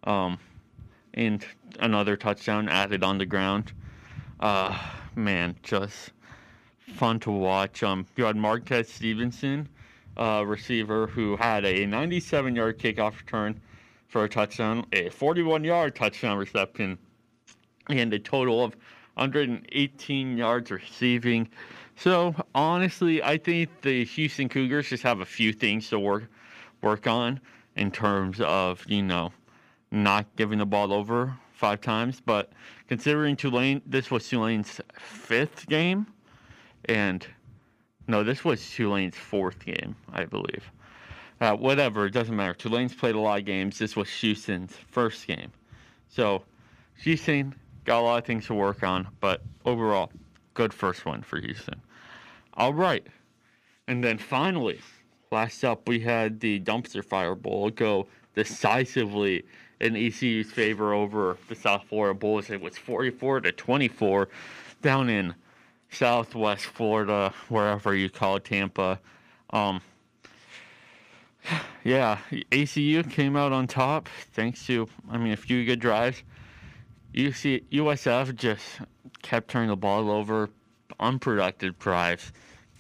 um, 0.05 0.39
and 1.15 1.45
another 1.81 2.17
touchdown 2.17 2.69
added 2.69 3.03
on 3.03 3.19
the 3.19 3.27
ground. 3.27 3.73
Uh, 4.41 4.77
man, 5.15 5.57
just 5.63 6.11
fun 6.79 7.19
to 7.21 7.31
watch. 7.31 7.83
Um, 7.83 8.07
you 8.17 8.25
had 8.25 8.37
Marquez 8.37 8.89
Stevenson, 8.89 9.69
uh, 10.17 10.45
receiver, 10.47 11.07
who 11.07 11.37
had 11.37 11.65
a 11.65 11.87
97-yard 11.87 12.79
kickoff 12.79 13.19
return 13.19 13.61
for 14.09 14.25
a 14.25 14.29
touchdown, 14.29 14.85
a 14.93 15.11
41-yard 15.11 15.95
touchdown 15.95 16.39
reception, 16.39 16.99
and 17.89 18.13
a 18.13 18.19
total 18.19 18.65
of 18.65 18.75
118 19.15 20.37
yards 20.37 20.71
receiving. 20.71 21.49
So 21.97 22.35
honestly, 22.55 23.23
I 23.23 23.37
think 23.39 23.83
the 23.83 24.05
Houston 24.05 24.49
Cougars 24.49 24.89
just 24.89 25.03
have 25.03 25.21
a 25.21 25.25
few 25.25 25.53
things 25.53 25.89
to 25.91 25.99
work 25.99 26.31
work 26.81 27.09
on 27.09 27.41
in 27.75 27.91
terms 27.91 28.41
of 28.41 28.85
you 28.87 29.03
know 29.03 29.33
not 29.91 30.27
giving 30.37 30.59
the 30.59 30.67
ball 30.67 30.93
over 30.93 31.37
five 31.53 31.81
times. 31.81 32.21
But 32.25 32.53
considering 32.87 33.37
Tulane, 33.37 33.83
this 33.85 34.11
was 34.11 34.29
Tulane's 34.29 34.81
fifth 34.97 35.67
game, 35.67 36.07
and 36.85 37.27
no, 38.07 38.23
this 38.23 38.45
was 38.45 38.71
Tulane's 38.71 39.17
fourth 39.17 39.65
game, 39.65 39.97
I 40.13 40.25
believe. 40.25 40.71
Uh, 41.41 41.55
whatever, 41.55 42.07
it 42.07 42.11
doesn't 42.11 42.35
matter. 42.35 42.55
Tulane's 42.55 42.95
played 42.95 43.15
a 43.15 43.21
lot 43.21 43.39
of 43.39 43.45
games. 43.45 43.79
This 43.79 43.95
was 43.95 44.11
Houston's 44.11 44.75
first 44.91 45.27
game, 45.27 45.53
so 46.09 46.43
Houston 47.03 47.55
got 47.85 48.01
a 48.01 48.03
lot 48.03 48.19
of 48.19 48.25
things 48.25 48.47
to 48.47 48.55
work 48.55 48.83
on. 48.83 49.09
But 49.21 49.43
overall, 49.65 50.11
good 50.55 50.75
first 50.75 51.07
one 51.07 51.23
for 51.23 51.41
Houston. 51.41 51.81
All 52.55 52.75
right. 52.75 53.07
And 53.87 54.03
then 54.03 54.19
finally, 54.19 54.81
last 55.31 55.65
up, 55.65 55.89
we 55.89 56.01
had 56.01 56.41
the 56.41 56.61
Dumpster 56.61 57.05
Fire 57.05 57.35
Bowl 57.35 57.71
go 57.71 58.09
decisively 58.35 59.45
in 59.81 59.97
ECU's 59.97 60.51
favor 60.51 60.93
over 60.93 61.39
the 61.49 61.55
South 61.55 61.85
Florida 61.89 62.19
Bulls. 62.19 62.51
It 62.51 62.61
was 62.61 62.77
44 62.77 63.43
to 63.43 63.53
24 63.53 64.29
down 64.83 65.09
in 65.09 65.35
Southwest 65.91 66.67
Florida, 66.67 67.33
wherever 67.49 67.95
you 67.95 68.11
call 68.11 68.37
it, 68.37 68.45
Tampa. 68.45 69.01
Um, 69.51 69.81
yeah, 71.85 72.19
ECU 72.53 73.03
came 73.03 73.37
out 73.37 73.53
on 73.53 73.67
top 73.67 74.09
thanks 74.33 74.67
to, 74.67 74.89
I 75.11 75.19
mean, 75.19 75.33
a 75.33 75.37
few 75.37 75.65
good 75.65 75.81
drives. 75.81 76.23
UC, 77.15 77.65
USF 77.73 78.35
just 78.35 78.65
kept 79.23 79.49
turning 79.49 79.71
the 79.71 79.77
ball 79.77 80.11
over, 80.11 80.51
unproductive 81.01 81.79
drives 81.79 82.33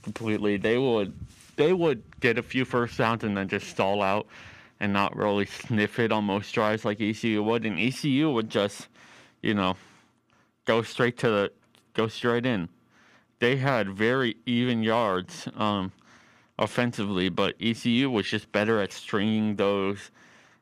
completely. 0.02 0.56
They 0.56 0.78
would 0.78 1.12
they 1.56 1.72
would 1.72 2.02
get 2.20 2.38
a 2.38 2.42
few 2.42 2.64
first 2.64 2.96
downs 2.98 3.24
and 3.24 3.36
then 3.36 3.48
just 3.48 3.68
stall 3.68 4.00
out 4.00 4.26
and 4.80 4.92
not 4.92 5.16
really 5.16 5.44
sniff 5.46 5.98
it 5.98 6.12
on 6.12 6.24
most 6.24 6.52
drives 6.52 6.84
like 6.84 7.00
ECU 7.00 7.42
would. 7.42 7.66
And 7.66 7.78
ECU 7.80 8.30
would 8.30 8.48
just, 8.48 8.88
you 9.42 9.54
know, 9.54 9.76
go 10.66 10.82
straight 10.82 11.18
to 11.18 11.28
the 11.28 11.52
go 11.94 12.06
straight 12.06 12.46
in. 12.46 12.68
They 13.40 13.56
had 13.56 13.90
very 13.90 14.36
even 14.46 14.82
yards 14.82 15.48
um, 15.56 15.92
offensively, 16.58 17.28
but 17.28 17.54
ECU 17.60 18.10
was 18.10 18.26
just 18.26 18.50
better 18.52 18.80
at 18.80 18.92
stringing 18.92 19.56
those 19.56 20.10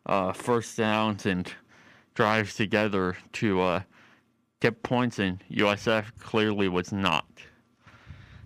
uh, 0.07 0.33
first 0.33 0.77
downs 0.77 1.27
and 1.27 1.53
drives 2.15 2.55
together 2.55 3.17
to 3.33 3.61
uh, 3.61 3.81
get 4.61 4.83
points. 4.83 5.19
And 5.19 5.43
USF 5.51 6.05
clearly 6.19 6.69
was 6.69 6.93
not. 6.93 7.27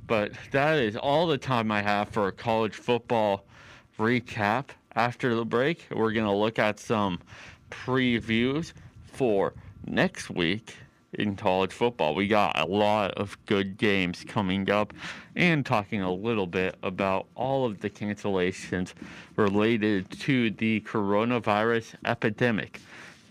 But 0.06 0.32
that 0.50 0.78
is 0.78 0.96
all 0.96 1.26
the 1.26 1.38
time 1.38 1.70
I 1.70 1.82
have 1.82 2.08
for 2.08 2.28
a 2.28 2.32
college 2.32 2.74
football 2.74 3.44
recap. 3.98 4.70
After 4.96 5.36
the 5.36 5.44
break, 5.44 5.86
we're 5.90 6.10
going 6.10 6.26
to 6.26 6.32
look 6.34 6.58
at 6.58 6.80
some 6.80 7.20
previews 7.70 8.72
for 9.04 9.54
next 9.86 10.30
week 10.30 10.74
in 11.14 11.36
college 11.36 11.72
football. 11.72 12.14
We 12.14 12.28
got 12.28 12.58
a 12.58 12.64
lot 12.64 13.12
of 13.12 13.36
good 13.46 13.76
games 13.76 14.24
coming 14.26 14.70
up 14.70 14.92
and 15.34 15.64
talking 15.64 16.02
a 16.02 16.12
little 16.12 16.46
bit 16.46 16.76
about 16.82 17.26
all 17.34 17.66
of 17.66 17.80
the 17.80 17.90
cancellations 17.90 18.94
related 19.36 20.10
to 20.20 20.50
the 20.52 20.80
coronavirus 20.82 21.94
epidemic. 22.04 22.80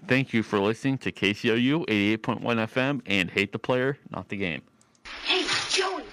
Thank 0.07 0.33
you 0.33 0.43
for 0.43 0.59
listening 0.59 0.97
to 0.99 1.11
KCOU 1.11 1.85
88.1 1.85 2.41
FM 2.41 3.01
and 3.05 3.29
Hate 3.29 3.51
the 3.51 3.59
Player, 3.59 3.97
Not 4.09 4.27
the 4.29 4.37
Game. 4.37 4.61
Hey, 5.25 5.45
Joey. 5.69 6.03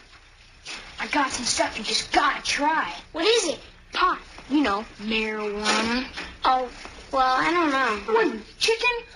I 1.00 1.06
got 1.08 1.30
some 1.30 1.44
stuff 1.44 1.78
you 1.78 1.84
just 1.84 2.12
gotta 2.12 2.42
try. 2.42 2.92
What 3.12 3.24
is 3.24 3.48
it? 3.54 3.60
Pot. 3.92 4.18
You 4.50 4.62
know, 4.62 4.84
marijuana. 5.00 6.06
Oh, 6.44 6.68
well, 7.12 7.36
I 7.38 7.50
don't 7.50 7.70
know. 7.70 8.14
What, 8.14 8.58
chicken? 8.58 9.15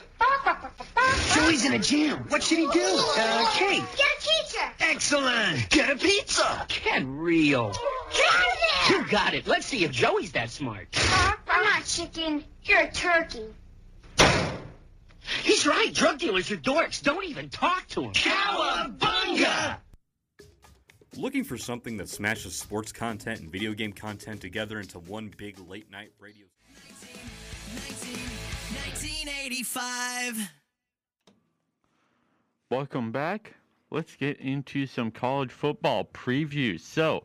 Joey's 1.35 1.65
in 1.65 1.75
a 1.75 1.79
jam. 1.79 2.25
What 2.29 2.43
should 2.43 2.59
he 2.59 2.67
do? 2.69 3.05
Uh, 3.17 3.51
Kate. 3.53 3.83
Get 3.97 4.07
a 4.07 4.21
teacher. 4.21 4.73
Excellent. 4.81 5.69
Get 5.71 5.91
a 5.91 5.97
pizza. 5.97 6.67
Get 6.85 7.03
real. 7.07 7.73
Got 7.73 8.91
You 8.91 9.07
got 9.09 9.35
it. 9.35 9.47
Let's 9.47 9.67
see 9.67 9.85
if 9.85 9.91
Joey's 9.91 10.33
that 10.33 10.51
smart. 10.51 10.89
I'm 11.49 11.65
not 11.65 11.85
chicken. 11.85 12.45
You're 12.65 12.83
a 12.83 12.93
turkey. 12.93 13.47
He's 15.43 15.67
right. 15.67 15.93
Drug 15.93 16.19
dealers 16.19 16.51
are 16.51 16.57
dorks. 16.57 17.03
Don't 17.03 17.25
even 17.25 17.49
talk 17.49 17.87
to 17.89 18.03
him. 18.03 18.13
Cowabunga! 18.13 19.77
Looking 21.17 21.45
for 21.45 21.59
something 21.59 21.97
that 21.97 22.09
smashes 22.09 22.57
sports 22.57 22.93
content 22.93 23.41
and 23.41 23.51
video 23.51 23.75
game 23.75 23.93
content 23.93 24.41
together 24.41 24.79
into 24.79 24.99
one 24.99 25.33
big 25.37 25.59
late 25.69 25.91
night 25.91 26.13
radio? 26.21 26.47
1985. 29.21 30.51
Welcome 32.71 33.13
back. 33.13 33.53
Let's 33.91 34.17
get 34.17 34.39
into 34.39 34.87
some 34.87 35.11
college 35.11 35.51
football 35.51 36.07
previews. 36.07 36.81
So, 36.81 37.25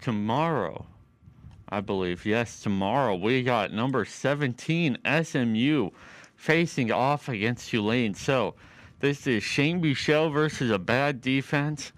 tomorrow, 0.00 0.86
I 1.70 1.80
believe, 1.80 2.24
yes, 2.24 2.60
tomorrow, 2.62 3.16
we 3.16 3.42
got 3.42 3.72
number 3.72 4.04
17 4.04 4.96
SMU 5.04 5.90
facing 6.36 6.92
off 6.92 7.28
against 7.28 7.68
Tulane. 7.68 8.14
So, 8.14 8.54
this 9.00 9.26
is 9.26 9.42
Shane 9.42 9.82
Buechele 9.82 10.32
versus 10.32 10.70
a 10.70 10.78
bad 10.78 11.20
defense. 11.20 11.90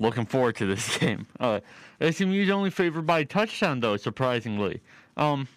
Looking 0.00 0.26
forward 0.26 0.56
to 0.56 0.66
this 0.66 0.98
game. 0.98 1.26
Uh, 1.40 1.60
SMU's 2.02 2.50
only 2.50 2.68
favored 2.68 3.06
by 3.06 3.20
a 3.20 3.24
touchdown, 3.24 3.80
though, 3.80 3.96
surprisingly. 3.96 4.82
Um, 5.16 5.48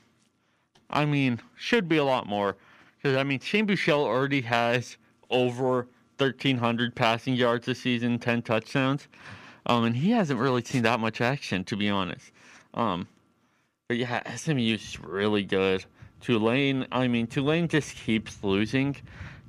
I 0.91 1.05
mean, 1.05 1.39
should 1.55 1.87
be 1.87 1.97
a 1.97 2.03
lot 2.03 2.27
more. 2.27 2.57
Because, 2.97 3.17
I 3.17 3.23
mean, 3.23 3.39
Shane 3.39 3.65
Buechele 3.65 4.03
already 4.03 4.41
has 4.41 4.97
over 5.29 5.87
1,300 6.17 6.95
passing 6.95 7.33
yards 7.33 7.65
this 7.65 7.79
season, 7.79 8.19
10 8.19 8.43
touchdowns. 8.43 9.07
Um, 9.65 9.85
and 9.85 9.95
he 9.95 10.11
hasn't 10.11 10.39
really 10.39 10.63
seen 10.63 10.83
that 10.83 10.99
much 10.99 11.21
action, 11.21 11.63
to 11.65 11.75
be 11.75 11.89
honest. 11.89 12.31
Um, 12.73 13.07
but 13.87 13.97
yeah, 13.97 14.35
SMU's 14.35 14.99
really 14.99 15.43
good. 15.43 15.85
Tulane, 16.21 16.85
I 16.91 17.07
mean, 17.07 17.27
Tulane 17.27 17.67
just 17.67 17.95
keeps 17.95 18.43
losing 18.43 18.95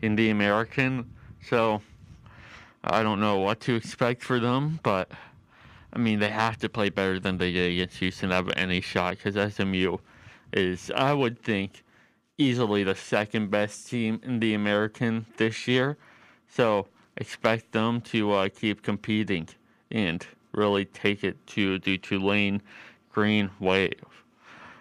in 0.01 0.17
the 0.17 0.31
American. 0.31 1.11
So 1.43 1.83
I 2.85 3.03
don't 3.03 3.21
know 3.21 3.39
what 3.39 3.61
to 3.61 3.75
expect 3.75 4.23
for 4.23 4.41
them, 4.41 4.81
but 4.83 5.11
I 5.93 5.99
mean, 5.99 6.19
they 6.19 6.31
have 6.31 6.59
to 6.59 6.69
play 6.69 6.89
better 6.89 7.21
than 7.21 7.37
they 7.37 7.53
did 7.53 7.73
against 7.73 7.99
Houston 7.99 8.31
to 8.31 8.35
have 8.35 8.51
any 8.57 8.81
shot 8.81 9.19
because 9.23 9.55
SMU 9.55 9.99
is, 10.53 10.91
I 10.95 11.13
would 11.13 11.43
think, 11.43 11.85
easily 12.39 12.85
the 12.85 12.95
second 12.95 13.51
best 13.51 13.89
team 13.89 14.21
in 14.23 14.41
the 14.41 14.55
American 14.55 15.27
this 15.37 15.69
year. 15.69 15.97
So 16.49 16.89
expect 17.17 17.73
them 17.73 18.01
to 18.03 18.33
uh, 18.33 18.49
keep 18.49 18.83
competing 18.83 19.49
and 19.91 20.27
really 20.53 20.85
take 20.85 21.25
it 21.25 21.47
to 21.49 21.79
the 21.79 21.99
Tulane 21.99 22.63
Green 23.11 23.51
Wave. 23.61 24.25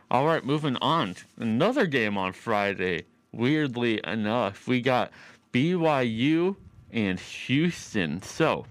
All 0.10 0.26
right, 0.26 0.44
moving 0.44 0.76
on. 0.82 1.16
Another 1.38 1.86
game 1.86 2.18
on 2.18 2.34
Friday. 2.34 3.06
Weirdly 3.32 4.02
enough, 4.04 4.68
we 4.68 4.82
got 4.82 5.12
BYU 5.54 6.56
and 6.92 7.20
Houston. 7.20 8.22
So, 8.22 8.66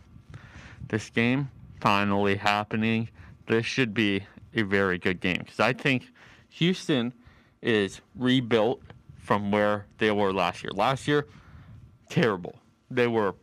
this 0.89 1.09
game 1.09 1.51
finally 1.81 2.37
happening. 2.37 3.09
This 3.47 3.65
should 3.65 3.95
be 3.95 4.23
a 4.55 4.63
very 4.63 4.99
good 4.99 5.21
game 5.21 5.39
because 5.39 5.61
I 5.61 5.73
think 5.73 6.11
Houston 6.51 7.13
is 7.63 8.01
rebuilt 8.15 8.83
from 9.17 9.51
where 9.51 9.87
they 9.99 10.11
were 10.11 10.33
last 10.33 10.63
year. 10.63 10.73
Last 10.73 11.07
year, 11.07 11.27
terrible. 12.09 12.57
They 12.91 13.07
were 13.07 13.35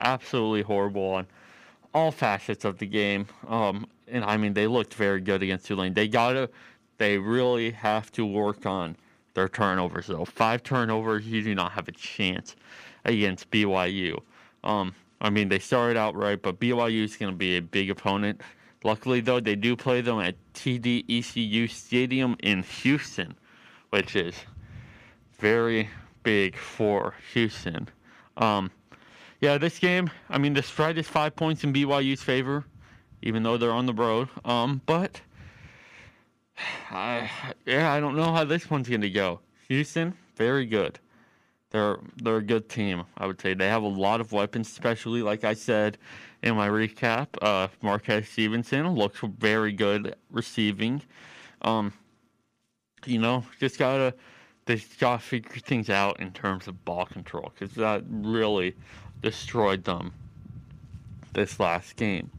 absolutely 0.00 0.62
horrible 0.62 1.14
on 1.14 1.26
all 1.94 2.10
facets 2.10 2.64
of 2.64 2.78
the 2.78 2.86
game. 2.86 3.26
Um, 3.48 3.86
and 4.08 4.24
I 4.24 4.36
mean, 4.36 4.52
they 4.52 4.66
looked 4.66 4.94
very 4.94 5.20
good 5.20 5.42
against 5.42 5.66
Tulane. 5.66 5.94
They 5.94 6.08
gotta, 6.08 6.50
they 6.98 7.18
really 7.18 7.70
have 7.70 8.12
to 8.12 8.26
work 8.26 8.66
on 8.66 8.96
their 9.34 9.48
turnovers. 9.48 10.06
Though 10.08 10.24
five 10.24 10.62
turnovers, 10.62 11.26
you 11.26 11.42
do 11.42 11.54
not 11.54 11.72
have 11.72 11.88
a 11.88 11.92
chance 11.92 12.56
against 13.04 13.50
BYU. 13.50 14.20
Um, 14.64 14.94
I 15.20 15.30
mean, 15.30 15.48
they 15.48 15.58
started 15.58 15.96
out 15.96 16.14
right, 16.14 16.40
but 16.40 16.60
BYU 16.60 17.04
is 17.04 17.16
going 17.16 17.32
to 17.32 17.36
be 17.36 17.56
a 17.56 17.62
big 17.62 17.88
opponent. 17.90 18.40
Luckily, 18.84 19.20
though, 19.20 19.40
they 19.40 19.56
do 19.56 19.76
play 19.76 20.00
them 20.00 20.20
at 20.20 20.36
TD-ECU 20.54 21.66
Stadium 21.68 22.36
in 22.42 22.62
Houston, 22.62 23.34
which 23.90 24.14
is 24.14 24.34
very 25.38 25.88
big 26.22 26.56
for 26.56 27.14
Houston. 27.32 27.88
Um, 28.36 28.70
yeah, 29.40 29.58
this 29.58 29.78
game, 29.78 30.10
I 30.28 30.38
mean, 30.38 30.54
the 30.54 30.62
spread 30.62 30.98
is 30.98 31.06
five 31.06 31.36
points 31.36 31.64
in 31.64 31.72
BYU's 31.72 32.22
favor, 32.22 32.64
even 33.22 33.42
though 33.42 33.56
they're 33.56 33.72
on 33.72 33.86
the 33.86 33.94
road. 33.94 34.28
Um, 34.44 34.80
but 34.86 35.20
I, 36.90 37.30
yeah, 37.64 37.92
I 37.92 38.00
don't 38.00 38.16
know 38.16 38.32
how 38.32 38.44
this 38.44 38.70
one's 38.70 38.88
going 38.88 39.02
to 39.02 39.10
go. 39.10 39.40
Houston, 39.68 40.14
very 40.36 40.66
good. 40.66 40.98
They're 41.70 41.98
they're 42.16 42.36
a 42.36 42.42
good 42.42 42.68
team, 42.68 43.04
I 43.18 43.26
would 43.26 43.40
say. 43.40 43.52
They 43.54 43.68
have 43.68 43.82
a 43.82 43.88
lot 43.88 44.20
of 44.20 44.32
weapons, 44.32 44.68
especially 44.68 45.22
like 45.22 45.44
I 45.44 45.54
said 45.54 45.98
in 46.46 46.54
my 46.54 46.68
recap. 46.68 47.26
Uh, 47.42 47.66
Marquez 47.82 48.28
Stevenson 48.28 48.94
looks 48.94 49.18
very 49.38 49.72
good 49.72 50.14
receiving. 50.30 51.02
Um, 51.62 51.92
you 53.04 53.18
know, 53.18 53.44
just 53.58 53.78
gotta 53.78 54.14
they 54.66 54.80
gotta 55.00 55.22
figure 55.22 55.58
things 55.58 55.90
out 55.90 56.20
in 56.20 56.30
terms 56.32 56.68
of 56.68 56.84
ball 56.84 57.06
control 57.06 57.52
because 57.52 57.74
that 57.74 58.04
really 58.08 58.76
destroyed 59.22 59.84
them 59.84 60.12
this 61.32 61.58
last 61.58 61.96
game. 61.96 62.30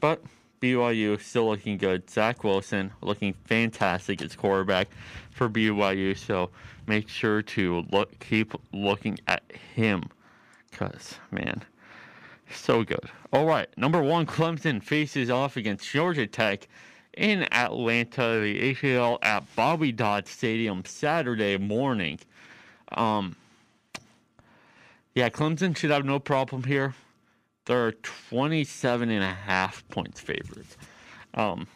But 0.00 0.22
BYU 0.62 1.18
is 1.18 1.26
still 1.26 1.48
looking 1.48 1.76
good. 1.76 2.08
Zach 2.08 2.42
Wilson 2.42 2.90
looking 3.02 3.34
fantastic 3.44 4.22
as 4.22 4.34
quarterback 4.34 4.88
for 5.30 5.48
BYU. 5.48 6.16
So 6.16 6.50
make 6.86 7.08
sure 7.08 7.42
to 7.42 7.84
look, 7.90 8.18
keep 8.18 8.54
looking 8.72 9.18
at 9.26 9.42
him, 9.74 10.04
cause 10.72 11.16
man, 11.30 11.62
so 12.56 12.84
good. 12.84 13.10
All 13.32 13.46
right, 13.46 13.68
number 13.76 14.02
one, 14.02 14.26
Clemson 14.26 14.82
faces 14.82 15.30
off 15.30 15.56
against 15.56 15.88
Georgia 15.88 16.26
Tech 16.26 16.68
in 17.14 17.46
Atlanta, 17.52 18.40
the 18.40 18.74
ACL 18.74 19.18
at 19.22 19.44
Bobby 19.56 19.92
Dodd 19.92 20.26
Stadium 20.26 20.84
Saturday 20.84 21.56
morning. 21.56 22.18
Um, 22.92 23.36
yeah, 25.14 25.28
Clemson 25.28 25.76
should 25.76 25.90
have 25.90 26.04
no 26.04 26.18
problem 26.18 26.64
here. 26.64 26.94
They're 27.66 27.92
27 27.92 29.10
and 29.10 29.24
a 29.24 29.34
half 29.34 29.86
points 29.88 30.20
favorites. 30.20 30.76
Um, 31.34 31.66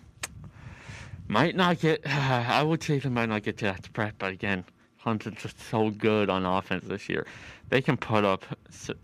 might 1.28 1.56
not 1.56 1.80
get, 1.80 2.00
I 2.06 2.62
would 2.62 2.82
say 2.82 2.98
they 2.98 3.08
might 3.08 3.28
not 3.28 3.42
get 3.42 3.58
to 3.58 3.66
that 3.66 3.84
spread, 3.84 4.14
but 4.18 4.32
again, 4.32 4.64
Clemson's 5.04 5.42
just 5.42 5.60
so 5.68 5.90
good 5.90 6.30
on 6.30 6.46
offense 6.46 6.84
this 6.84 7.08
year. 7.08 7.26
They 7.68 7.80
can 7.80 7.96
put 7.96 8.24
up 8.24 8.44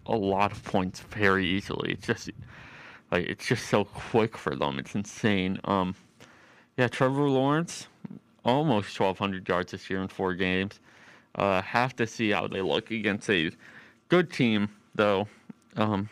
a 0.07 0.17
lot 0.17 0.53
of 0.53 0.63
points 0.65 1.01
very 1.01 1.47
easily. 1.47 1.93
It's 1.93 2.07
just, 2.07 2.31
like, 3.11 3.27
it's 3.27 3.47
just 3.47 3.69
so 3.69 3.85
quick 3.85 4.37
for 4.37 4.55
them. 4.55 4.79
It's 4.79 4.95
insane. 4.95 5.59
Um, 5.65 5.95
yeah, 6.77 6.89
Trevor 6.89 7.29
Lawrence, 7.29 7.89
almost 8.45 8.99
1,200 8.99 9.49
yards 9.49 9.73
this 9.73 9.91
year 9.91 10.01
in 10.03 10.09
four 10.09 10.35
games. 10.35 10.81
Uh, 11.35 11.63
have 11.63 11.95
to 11.97 12.07
see 12.07 12.31
how 12.31 12.47
they 12.49 12.61
look 12.61 12.91
against 12.91 13.29
a 13.31 13.51
good 14.09 14.33
team, 14.33 14.69
though. 14.95 15.29
Um, 15.77 16.09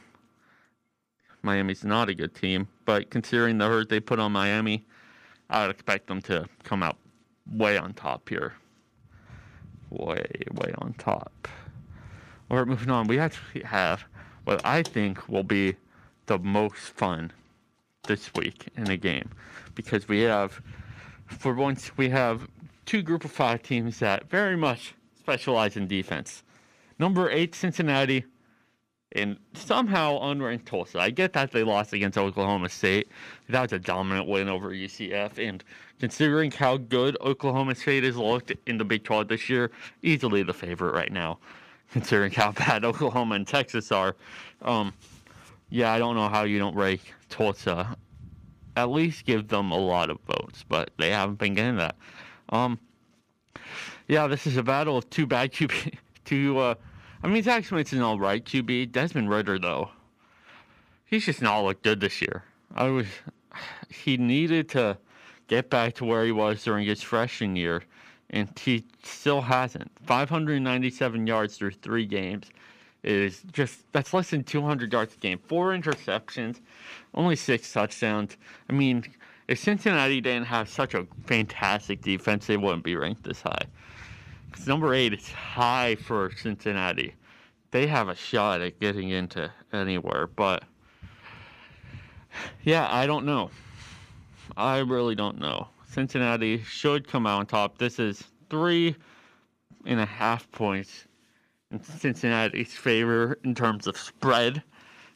Miami's 1.42 1.84
not 1.84 2.08
a 2.08 2.14
good 2.14 2.34
team, 2.34 2.68
but 2.84 3.10
considering 3.10 3.58
the 3.58 3.66
hurt 3.66 3.88
they 3.88 4.00
put 4.00 4.18
on 4.18 4.32
Miami, 4.32 4.84
I 5.50 5.62
would 5.62 5.70
expect 5.74 6.06
them 6.06 6.20
to 6.22 6.46
come 6.64 6.82
out 6.82 6.96
way 7.50 7.78
on 7.78 7.94
top 7.94 8.28
here. 8.28 8.54
Way, 9.90 10.26
way 10.52 10.74
on 10.78 10.94
top. 10.98 11.48
All 12.50 12.56
right, 12.56 12.66
moving 12.66 12.90
on. 12.90 13.06
We 13.06 13.18
actually 13.18 13.62
have 13.64 14.04
what 14.44 14.64
I 14.64 14.82
think 14.82 15.28
will 15.28 15.42
be 15.42 15.76
the 16.26 16.38
most 16.38 16.78
fun 16.78 17.30
this 18.06 18.32
week 18.34 18.68
in 18.74 18.88
a 18.90 18.96
game 18.96 19.28
because 19.74 20.08
we 20.08 20.22
have, 20.22 20.62
for 21.26 21.52
once, 21.52 21.94
we 21.98 22.08
have 22.08 22.48
two 22.86 23.02
group 23.02 23.26
of 23.26 23.30
five 23.30 23.62
teams 23.62 23.98
that 23.98 24.30
very 24.30 24.56
much 24.56 24.94
specialize 25.18 25.76
in 25.76 25.86
defense. 25.86 26.42
Number 26.98 27.30
eight, 27.30 27.54
Cincinnati, 27.54 28.24
and 29.12 29.36
somehow 29.52 30.18
unranked 30.18 30.64
Tulsa. 30.64 31.00
I 31.00 31.10
get 31.10 31.34
that 31.34 31.50
they 31.50 31.62
lost 31.62 31.92
against 31.92 32.16
Oklahoma 32.16 32.70
State. 32.70 33.08
That 33.50 33.60
was 33.60 33.72
a 33.74 33.78
dominant 33.78 34.26
win 34.26 34.48
over 34.48 34.70
UCF. 34.70 35.38
And 35.38 35.62
considering 36.00 36.50
how 36.50 36.78
good 36.78 37.18
Oklahoma 37.20 37.74
State 37.74 38.04
has 38.04 38.16
looked 38.16 38.52
in 38.66 38.78
the 38.78 38.86
Big 38.86 39.04
12 39.04 39.28
this 39.28 39.50
year, 39.50 39.70
easily 40.02 40.42
the 40.42 40.54
favorite 40.54 40.94
right 40.94 41.12
now, 41.12 41.38
considering 41.92 42.32
how 42.32 42.52
bad 42.52 42.84
Oklahoma 42.84 43.34
and 43.34 43.46
Texas 43.46 43.92
are. 43.92 44.16
Um, 44.62 44.92
yeah, 45.70 45.92
I 45.92 45.98
don't 45.98 46.14
know 46.14 46.28
how 46.28 46.44
you 46.44 46.58
don't 46.58 46.74
rank 46.74 47.00
Tulsa. 47.28 47.96
At 48.76 48.90
least 48.90 49.24
give 49.24 49.48
them 49.48 49.70
a 49.70 49.78
lot 49.78 50.10
of 50.10 50.18
votes, 50.20 50.64
but 50.68 50.90
they 50.98 51.10
haven't 51.10 51.38
been 51.38 51.54
getting 51.54 51.76
that. 51.76 51.96
Um, 52.50 52.78
yeah, 54.06 54.26
this 54.26 54.46
is 54.46 54.56
a 54.56 54.62
battle 54.62 54.96
of 54.96 55.10
two 55.10 55.26
bad 55.26 55.52
QB, 55.52 55.94
two 56.24 56.58
uh, 56.58 56.74
I 57.22 57.26
mean, 57.26 57.42
Zach 57.42 57.64
Smith's 57.64 57.92
an 57.92 58.02
all 58.02 58.18
right 58.18 58.44
QB. 58.44 58.92
Desmond 58.92 59.28
Ridder, 59.28 59.58
though, 59.58 59.90
he's 61.04 61.26
just 61.26 61.42
not 61.42 61.60
looked 61.60 61.82
good 61.82 62.00
this 62.00 62.22
year. 62.22 62.44
I 62.74 62.88
was 62.88 63.06
he 63.88 64.16
needed 64.16 64.68
to 64.70 64.98
get 65.48 65.70
back 65.70 65.94
to 65.96 66.04
where 66.04 66.24
he 66.24 66.32
was 66.32 66.62
during 66.62 66.86
his 66.86 67.02
freshman 67.02 67.56
year, 67.56 67.82
and 68.30 68.48
he 68.58 68.84
still 69.02 69.42
hasn't. 69.42 69.90
597 70.06 71.26
yards 71.26 71.56
through 71.56 71.72
three 71.72 72.06
games 72.06 72.50
is 73.02 73.42
just 73.52 73.90
that's 73.92 74.12
less 74.12 74.30
than 74.30 74.44
200 74.44 74.92
yards 74.92 75.14
a 75.14 75.18
game. 75.18 75.38
Four 75.46 75.72
interceptions, 75.72 76.60
only 77.14 77.36
six 77.36 77.72
touchdowns. 77.72 78.36
I 78.68 78.72
mean, 78.72 79.04
if 79.46 79.58
Cincinnati 79.58 80.20
didn't 80.20 80.46
have 80.46 80.68
such 80.68 80.94
a 80.94 81.06
fantastic 81.26 82.02
defense, 82.02 82.46
they 82.46 82.56
wouldn't 82.56 82.84
be 82.84 82.96
ranked 82.96 83.24
this 83.24 83.42
high. 83.42 83.66
'Cause 84.52 84.66
number 84.66 84.92
eight 84.94 85.12
is 85.12 85.30
high 85.30 85.94
for 85.94 86.30
Cincinnati. 86.36 87.14
They 87.70 87.86
have 87.86 88.08
a 88.08 88.14
shot 88.14 88.60
at 88.60 88.80
getting 88.80 89.10
into 89.10 89.52
anywhere, 89.72 90.26
but 90.26 90.64
yeah, 92.62 92.88
I 92.90 93.06
don't 93.06 93.26
know. 93.26 93.50
I 94.56 94.78
really 94.78 95.14
don't 95.14 95.38
know. 95.38 95.68
Cincinnati 95.98 96.62
should 96.62 97.08
come 97.08 97.26
out 97.26 97.40
on 97.40 97.46
top. 97.46 97.78
This 97.78 97.98
is 97.98 98.22
three 98.48 98.94
and 99.84 99.98
a 99.98 100.06
half 100.06 100.48
points 100.52 101.06
in 101.72 101.82
Cincinnati's 101.82 102.72
favor 102.72 103.36
in 103.42 103.52
terms 103.52 103.88
of 103.88 103.96
spread. 103.96 104.62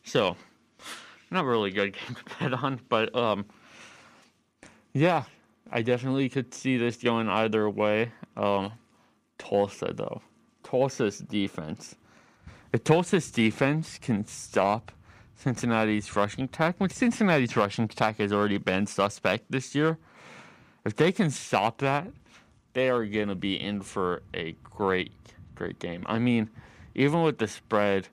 So, 0.02 0.36
not 1.30 1.44
really 1.44 1.70
a 1.70 1.72
good 1.72 1.92
game 1.92 2.16
to 2.16 2.24
bet 2.40 2.52
on, 2.54 2.80
but 2.88 3.14
um, 3.14 3.44
yeah, 4.92 5.22
I 5.70 5.82
definitely 5.82 6.28
could 6.28 6.52
see 6.52 6.78
this 6.78 6.96
going 6.96 7.28
either 7.28 7.70
way. 7.70 8.10
Um, 8.36 8.72
Tulsa 9.38 9.92
though, 9.94 10.20
Tulsa's 10.64 11.20
defense. 11.20 11.94
If 12.72 12.82
Tulsa's 12.82 13.30
defense 13.30 13.98
can 13.98 14.26
stop 14.26 14.90
Cincinnati's 15.36 16.16
rushing 16.16 16.42
attack, 16.42 16.74
which 16.78 16.90
Cincinnati's 16.90 17.56
rushing 17.56 17.84
attack 17.84 18.18
has 18.18 18.32
already 18.32 18.58
been 18.58 18.88
suspect 18.88 19.44
this 19.48 19.76
year, 19.76 19.96
if 20.84 20.96
they 20.96 21.12
can 21.12 21.30
stop 21.30 21.78
that, 21.78 22.08
they 22.72 22.88
are 22.88 23.04
going 23.04 23.28
to 23.28 23.34
be 23.34 23.60
in 23.60 23.82
for 23.82 24.22
a 24.34 24.56
great, 24.64 25.12
great 25.54 25.78
game. 25.78 26.04
I 26.06 26.18
mean, 26.18 26.50
even 26.94 27.22
with 27.22 27.38
the 27.38 27.48
spread, 27.48 28.08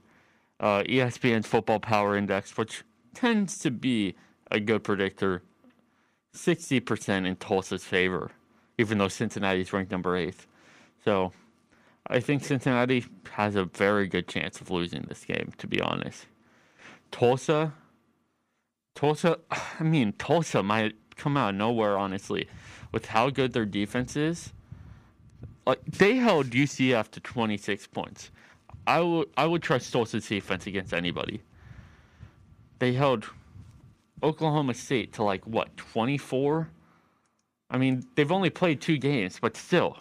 uh, 0.59 0.83
ESPN's 0.83 1.47
Football 1.47 1.79
Power 1.79 2.15
Index, 2.15 2.57
which 2.57 2.83
tends 3.13 3.59
to 3.59 3.71
be 3.71 4.15
a 4.51 4.59
good 4.59 4.83
predictor, 4.83 5.43
60% 6.35 7.25
in 7.25 7.35
Tulsa's 7.37 7.83
favor, 7.83 8.31
even 8.77 8.97
though 8.97 9.07
Cincinnati's 9.07 9.73
ranked 9.73 9.91
number 9.91 10.15
eighth. 10.15 10.47
So 11.03 11.31
I 12.07 12.19
think 12.19 12.43
Cincinnati 12.43 13.05
has 13.31 13.55
a 13.55 13.65
very 13.65 14.07
good 14.07 14.27
chance 14.27 14.61
of 14.61 14.69
losing 14.69 15.03
this 15.03 15.25
game, 15.25 15.53
to 15.57 15.67
be 15.67 15.81
honest. 15.81 16.25
Tulsa, 17.11 17.73
Tulsa, 18.95 19.39
I 19.79 19.83
mean, 19.83 20.13
Tulsa 20.13 20.61
might 20.63 20.95
come 21.19 21.37
out 21.37 21.49
of 21.49 21.55
nowhere, 21.55 21.97
honestly, 21.97 22.47
with 22.91 23.05
how 23.05 23.29
good 23.29 23.53
their 23.53 23.65
defense 23.65 24.15
is. 24.15 24.53
Like 25.65 25.83
they 25.85 26.15
held 26.15 26.47
UCF 26.47 27.11
to 27.11 27.19
26 27.19 27.87
points. 27.87 28.31
I 28.87 29.01
would 29.01 29.29
I 29.37 29.45
would 29.45 29.61
trust 29.61 29.93
Tulsa's 29.93 30.27
defense 30.27 30.65
against 30.65 30.93
anybody. 30.93 31.41
They 32.79 32.93
held 32.93 33.25
Oklahoma 34.23 34.73
State 34.73 35.13
to 35.13 35.23
like 35.23 35.45
what 35.45 35.75
24. 35.77 36.69
I 37.69 37.77
mean, 37.77 38.03
they've 38.15 38.31
only 38.31 38.49
played 38.49 38.81
two 38.81 38.97
games, 38.97 39.37
but 39.39 39.55
still. 39.55 39.99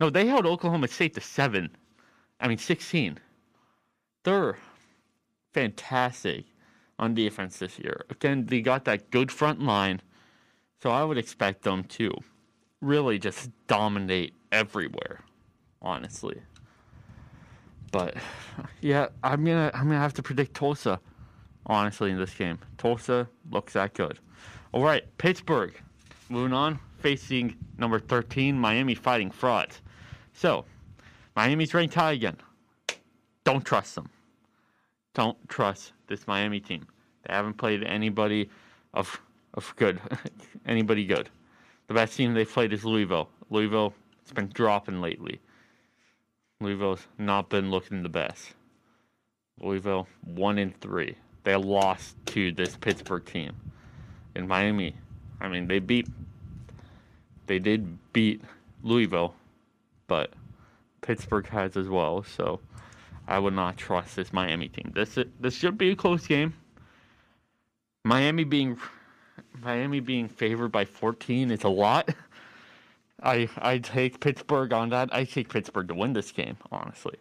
No, 0.00 0.10
they 0.10 0.26
held 0.26 0.44
Oklahoma 0.44 0.88
State 0.88 1.14
to 1.14 1.20
seven. 1.20 1.70
I 2.40 2.48
mean, 2.48 2.58
16. 2.58 3.18
They're 4.24 4.58
fantastic 5.52 6.44
on 6.98 7.14
defense 7.14 7.58
this 7.58 7.78
year. 7.78 8.04
Again, 8.10 8.46
they 8.46 8.60
got 8.60 8.84
that 8.84 9.10
good 9.10 9.30
front 9.32 9.62
line, 9.62 10.02
so 10.82 10.90
I 10.90 11.04
would 11.04 11.18
expect 11.18 11.62
them 11.62 11.84
to 11.84 12.12
really 12.80 13.18
just 13.18 13.50
dominate 13.66 14.34
everywhere, 14.52 15.20
honestly. 15.80 16.40
But 17.90 18.16
yeah, 18.80 19.08
I'm 19.22 19.44
gonna 19.44 19.70
I'm 19.74 19.84
gonna 19.84 19.98
have 19.98 20.14
to 20.14 20.22
predict 20.22 20.54
Tulsa, 20.54 21.00
honestly, 21.66 22.10
in 22.10 22.18
this 22.18 22.34
game. 22.34 22.58
Tulsa 22.76 23.28
looks 23.50 23.74
that 23.74 23.94
good. 23.94 24.18
All 24.72 24.82
right, 24.82 25.04
Pittsburgh, 25.18 25.80
moving 26.28 26.52
on, 26.52 26.80
facing 26.98 27.56
number 27.78 28.00
13, 28.00 28.58
Miami 28.58 28.94
Fighting 28.94 29.30
Frauds. 29.30 29.80
So, 30.32 30.64
Miami's 31.36 31.72
ranked 31.72 31.94
high 31.94 32.12
again. 32.12 32.36
Don't 33.44 33.64
trust 33.64 33.94
them. 33.94 34.10
Don't 35.14 35.36
trust 35.48 35.92
this 36.08 36.26
Miami 36.26 36.58
team. 36.58 36.86
They 37.26 37.34
haven't 37.34 37.54
played 37.54 37.84
anybody 37.84 38.50
of 38.92 39.20
of 39.54 39.74
good, 39.76 40.00
anybody 40.66 41.04
good. 41.04 41.30
The 41.88 41.94
best 41.94 42.16
team 42.16 42.34
they've 42.34 42.50
played 42.50 42.72
is 42.72 42.84
Louisville. 42.84 43.28
Louisville 43.50 43.94
it's 44.22 44.32
been 44.32 44.48
dropping 44.48 45.02
lately. 45.02 45.38
Louisville's 46.60 47.06
not 47.18 47.50
been 47.50 47.70
looking 47.70 48.02
the 48.02 48.08
best. 48.08 48.54
Louisville 49.60 50.08
one 50.22 50.58
in 50.58 50.72
three. 50.80 51.16
They 51.42 51.54
lost 51.56 52.16
to 52.26 52.52
this 52.52 52.76
Pittsburgh 52.76 53.24
team. 53.24 53.52
In 54.34 54.48
Miami, 54.48 54.96
I 55.40 55.48
mean 55.48 55.68
they 55.68 55.78
beat. 55.78 56.08
They 57.46 57.58
did 57.58 57.98
beat 58.14 58.40
Louisville, 58.82 59.34
but 60.06 60.32
Pittsburgh 61.02 61.46
has 61.48 61.76
as 61.76 61.88
well. 61.88 62.22
So 62.22 62.60
I 63.28 63.38
would 63.38 63.54
not 63.54 63.76
trust 63.76 64.16
this 64.16 64.32
Miami 64.32 64.68
team. 64.68 64.90
This 64.94 65.18
this 65.38 65.54
should 65.54 65.76
be 65.76 65.90
a 65.90 65.96
close 65.96 66.26
game. 66.26 66.54
Miami 68.04 68.44
being 68.44 68.78
Miami 69.62 70.00
being 70.00 70.28
favored 70.28 70.72
by 70.72 70.84
14 70.84 71.50
is 71.50 71.64
a 71.64 71.68
lot. 71.68 72.08
I 73.22 73.48
I 73.58 73.78
take 73.78 74.20
Pittsburgh 74.20 74.72
on 74.72 74.90
that. 74.90 75.08
I 75.12 75.24
take 75.24 75.48
Pittsburgh 75.48 75.88
to 75.88 75.94
win 75.94 76.12
this 76.12 76.30
game, 76.32 76.56
honestly. 76.70 77.16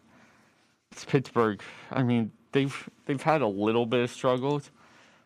It's 0.92 1.06
Pittsburgh. 1.06 1.62
I 1.92 2.04
mean, 2.04 2.32
they've 2.52 2.90
they've 3.06 3.22
had 3.22 3.42
a 3.42 3.48
little 3.48 3.86
bit 3.86 4.02
of 4.02 4.12
struggles, 4.12 4.72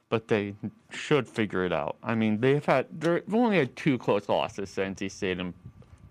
but 0.09 0.27
they 0.27 0.55
should 0.89 1.27
figure 1.27 1.65
it 1.65 1.73
out. 1.73 1.97
I 2.03 2.15
mean, 2.15 2.39
they've 2.39 2.63
had 2.63 2.87
they've 2.99 3.33
only 3.33 3.57
had 3.57 3.75
two 3.75 3.97
close 3.97 4.29
losses 4.29 4.73
to 4.75 4.81
NC 4.81 5.11
State 5.11 5.39
and 5.39 5.53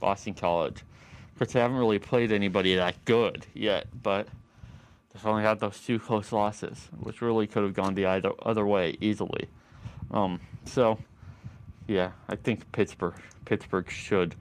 Boston 0.01 0.35
College, 0.35 0.83
but 1.39 1.49
they 1.51 1.61
haven't 1.61 1.77
really 1.77 1.99
played 1.99 2.33
anybody 2.33 2.75
that 2.75 3.05
good 3.05 3.47
yet. 3.55 3.87
But 4.03 4.29
they've 5.13 5.27
only 5.27 5.43
had 5.43 5.61
those 5.61 5.81
two 5.81 5.99
close 5.99 6.33
losses, 6.33 6.89
which 6.99 7.23
really 7.23 7.47
could 7.47 7.63
have 7.63 7.75
gone 7.75 7.95
the 7.95 8.07
either 8.07 8.33
other 8.43 8.67
way 8.67 8.97
easily. 9.01 9.49
Um, 10.11 10.41
so, 10.65 10.99
yeah, 11.87 12.13
I 12.29 12.37
think 12.37 12.71
Pittsburgh 12.73 13.15
Pittsburgh 13.45 13.91
should 13.91 14.35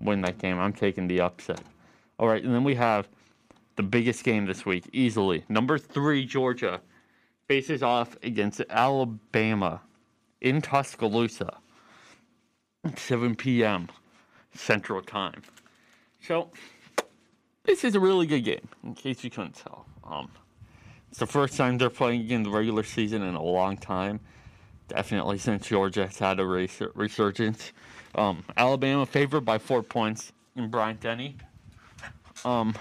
win 0.00 0.20
that 0.22 0.38
game. 0.38 0.58
I'm 0.58 0.72
taking 0.72 1.08
the 1.08 1.20
upset. 1.20 1.62
All 2.18 2.28
right, 2.28 2.42
and 2.42 2.54
then 2.54 2.64
we 2.64 2.74
have 2.74 3.08
the 3.76 3.82
biggest 3.82 4.24
game 4.24 4.46
this 4.46 4.66
week, 4.66 4.88
easily. 4.92 5.44
Number 5.48 5.78
three, 5.78 6.26
Georgia 6.26 6.80
faces 7.46 7.82
off 7.82 8.16
against 8.22 8.60
Alabama 8.68 9.80
in 10.40 10.60
Tuscaloosa, 10.60 11.58
7 12.96 13.34
p.m. 13.36 13.88
Central 14.54 15.00
Time. 15.00 15.42
So, 16.20 16.50
this 17.64 17.84
is 17.84 17.94
a 17.94 18.00
really 18.00 18.26
good 18.26 18.42
game, 18.42 18.68
in 18.82 18.94
case 18.94 19.22
you 19.22 19.30
couldn't 19.30 19.54
tell. 19.54 19.86
Um, 20.04 20.30
it's 21.10 21.20
the 21.20 21.26
first 21.26 21.56
time 21.56 21.78
they're 21.78 21.90
playing 21.90 22.28
in 22.28 22.42
the 22.42 22.50
regular 22.50 22.82
season 22.82 23.22
in 23.22 23.34
a 23.34 23.42
long 23.42 23.76
time. 23.76 24.20
Definitely 24.88 25.38
since 25.38 25.68
Georgia 25.68 26.06
has 26.06 26.18
had 26.18 26.40
a 26.40 26.44
resur- 26.44 26.90
resurgence. 26.94 27.72
Um, 28.14 28.44
Alabama 28.56 29.06
favored 29.06 29.42
by 29.42 29.58
four 29.58 29.82
points 29.82 30.32
in 30.56 30.70
Bryant 30.70 31.00
Denny. 31.00 31.36
Um, 32.44 32.74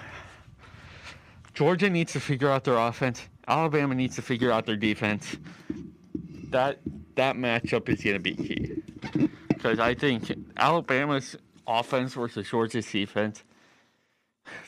Georgia 1.54 1.89
needs 1.89 2.13
to 2.13 2.20
figure 2.20 2.50
out 2.50 2.63
their 2.63 2.78
offense. 2.78 3.22
Alabama 3.48 3.96
needs 3.96 4.15
to 4.15 4.22
figure 4.22 4.52
out 4.52 4.65
their 4.65 4.78
defense. 4.78 5.38
That 6.50 6.80
that 7.15 7.36
matchup 7.36 7.89
is 7.89 8.04
going 8.04 8.15
to 8.15 8.20
be 8.20 8.36
key 8.36 9.28
because 9.50 9.80
I 9.80 9.96
think 9.96 10.32
Alabama's 10.56 11.36
offense 11.65 12.13
versus 12.13 12.48
Georgia's 12.50 12.89
defense. 12.89 13.43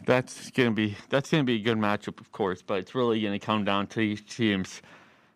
That's 0.06 0.52
gonna 0.52 0.72
be 0.72 0.98
that's 1.10 1.32
gonna 1.32 1.46
be 1.46 1.56
a 1.56 1.60
good 1.60 1.78
matchup, 1.78 2.20
of 2.20 2.32
course, 2.34 2.62
but 2.62 2.80
it's 2.80 2.94
really 2.94 3.22
gonna 3.22 3.40
come 3.40 3.64
down 3.64 3.88
to 3.88 4.02
each 4.02 4.36
team's 4.36 4.82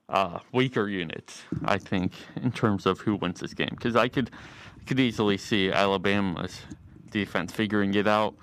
uh, 0.10 0.39
weaker 0.52 0.88
units. 0.88 1.44
I 1.66 1.78
think 1.78 2.13
in 2.36 2.52
terms 2.52 2.86
of 2.86 3.00
who 3.00 3.16
wins 3.16 3.39
this 3.39 3.54
game, 3.54 3.72
because 3.72 3.96
I 3.96 4.08
could 4.08 4.32
I 4.80 4.84
could 4.86 5.00
easily 5.00 5.38
see 5.38 5.72
Alabama's 5.72 6.62
defense 7.10 7.52
figuring 7.52 7.94
it 7.94 8.08
out 8.08 8.36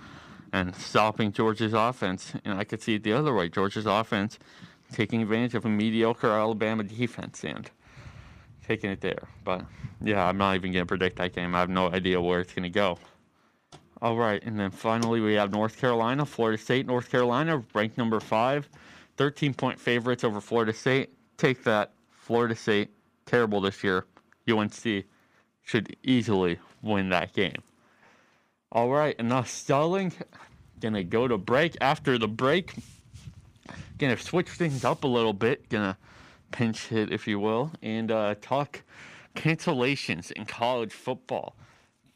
and 0.53 0.75
stopping 0.75 1.33
Georgia's 1.33 1.75
offense, 1.75 2.33
and 2.45 2.59
I 2.59 2.65
could 2.65 2.83
see 2.83 2.95
it 2.95 3.05
the 3.05 3.13
other 3.13 3.35
way. 3.35 3.49
Georgia's 3.49 3.87
offense 3.87 4.39
taking 4.93 5.23
advantage 5.23 5.55
of 5.55 5.65
a 5.65 5.69
mediocre 5.69 6.31
Alabama 6.31 6.83
defense 6.83 7.45
and 7.45 7.71
taking 8.67 8.91
it 8.91 9.01
there. 9.01 9.29
But 9.45 9.65
yeah, 10.03 10.27
I'm 10.27 10.39
not 10.39 10.57
even 10.57 10.73
gonna 10.73 10.87
predict 10.87 11.17
that 11.17 11.35
game. 11.35 11.55
I 11.55 11.61
have 11.61 11.71
no 11.71 11.89
idea 11.91 12.21
where 12.21 12.41
it's 12.41 12.53
gonna 12.53 12.71
go. 12.71 12.99
All 14.03 14.17
right, 14.17 14.43
and 14.43 14.59
then 14.59 14.71
finally 14.71 15.21
we 15.21 15.35
have 15.35 15.53
North 15.53 15.77
Carolina, 15.77 16.25
Florida 16.25 16.57
State. 16.57 16.87
North 16.87 17.11
Carolina 17.11 17.63
ranked 17.75 17.99
number 17.99 18.19
five, 18.19 18.69
13 19.19 19.53
point 19.53 19.79
favorites 19.79 20.25
over 20.25 20.41
Florida 20.41 20.73
State. 20.73 21.11
Take 21.41 21.65
that. 21.65 21.93
Florida 22.11 22.55
State, 22.55 22.91
terrible 23.25 23.63
this 23.63 23.83
year. 23.83 24.05
UNC 24.47 25.07
should 25.63 25.97
easily 26.03 26.59
win 26.83 27.09
that 27.09 27.33
game. 27.33 27.63
All 28.71 28.91
right, 28.91 29.19
enough 29.19 29.49
stalling. 29.49 30.13
Gonna 30.81 31.03
go 31.03 31.27
to 31.27 31.39
break. 31.39 31.79
After 31.81 32.19
the 32.19 32.29
break, 32.29 32.75
gonna 33.97 34.19
switch 34.19 34.51
things 34.51 34.85
up 34.85 35.03
a 35.03 35.07
little 35.07 35.33
bit. 35.33 35.67
Gonna 35.71 35.97
pinch 36.51 36.89
hit, 36.89 37.11
if 37.11 37.27
you 37.27 37.41
will, 37.41 37.73
and 37.81 38.13
uh, 38.13 38.35
talk 38.43 38.83
cancellations 39.35 40.31
in 40.33 40.45
college 40.45 40.93
football. 40.93 41.57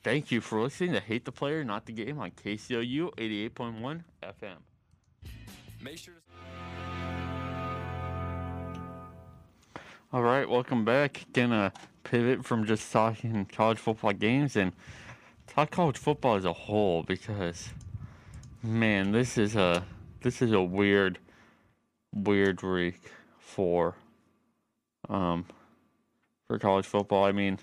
Thank 0.02 0.32
you 0.32 0.42
for 0.42 0.60
listening 0.60 0.92
to 0.92 1.00
Hate 1.00 1.24
the 1.24 1.32
Player, 1.32 1.64
Not 1.64 1.86
the 1.86 1.92
Game 1.92 2.18
on 2.18 2.30
KCOU 2.32 3.14
88.1 3.14 4.04
FM. 4.22 4.56
Make 5.80 5.96
sure 5.96 6.12
to. 6.12 6.23
All 10.14 10.22
right, 10.22 10.48
welcome 10.48 10.84
back. 10.84 11.26
Gonna 11.32 11.72
pivot 12.04 12.44
from 12.44 12.66
just 12.66 12.92
talking 12.92 13.46
college 13.46 13.78
football 13.78 14.12
games 14.12 14.54
and 14.54 14.72
talk 15.48 15.72
college 15.72 15.98
football 15.98 16.36
as 16.36 16.44
a 16.44 16.52
whole 16.52 17.02
because, 17.02 17.70
man, 18.62 19.10
this 19.10 19.36
is 19.36 19.56
a 19.56 19.84
this 20.22 20.40
is 20.40 20.52
a 20.52 20.62
weird, 20.62 21.18
weird 22.14 22.62
week 22.62 23.10
for, 23.40 23.96
um, 25.08 25.46
for 26.46 26.60
college 26.60 26.86
football. 26.86 27.24
I 27.24 27.32
mean, 27.32 27.58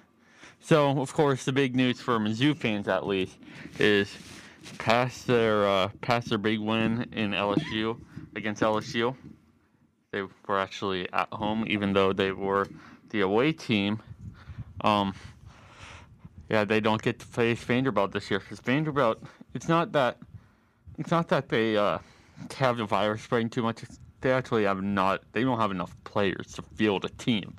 so 0.60 1.00
of 1.00 1.14
course 1.14 1.46
the 1.46 1.54
big 1.54 1.74
news 1.74 2.02
for 2.02 2.20
Mizzou 2.20 2.54
fans 2.58 2.90
at 2.90 3.08
least 3.08 3.38
is 3.80 4.14
past 4.78 5.26
their 5.26 5.66
uh, 5.66 5.88
past 6.02 6.28
their 6.28 6.38
big 6.38 6.60
win 6.60 7.08
in 7.14 7.32
LSU 7.32 7.98
against 8.36 8.62
LSU. 8.62 9.16
They 10.12 10.24
were 10.46 10.60
actually 10.60 11.12
at 11.14 11.30
home, 11.32 11.64
even 11.68 11.94
though 11.94 12.12
they 12.12 12.34
were 12.34 12.68
the 13.10 13.22
away 13.22 13.54
team. 13.54 14.02
Um, 14.82 15.14
yeah, 16.50 16.66
they 16.66 16.82
don't 16.82 17.02
get 17.02 17.20
to 17.20 17.26
face 17.26 17.64
Vanderbilt 17.64 18.12
this 18.12 18.30
year 18.30 18.40
because 18.40 18.60
Vanderbilt. 18.60 19.24
It's 19.54 19.70
not 19.70 19.94
that. 19.94 20.18
It's 20.98 21.12
not 21.12 21.30
that 21.30 21.48
they 21.48 21.78
uh, 21.78 22.00
have 22.58 22.78
the 22.78 22.86
virus 22.86 23.22
spreading 23.22 23.50
too 23.50 23.64
much. 23.64 23.84
They 24.20 24.34
actually 24.34 24.66
have 24.66 24.84
not. 24.84 25.24
They 25.32 25.44
don't 25.44 25.60
have 25.60 25.72
enough 25.72 25.96
players 26.04 26.54
to 26.54 26.62
field 26.62 27.06
a 27.06 27.10
team, 27.10 27.56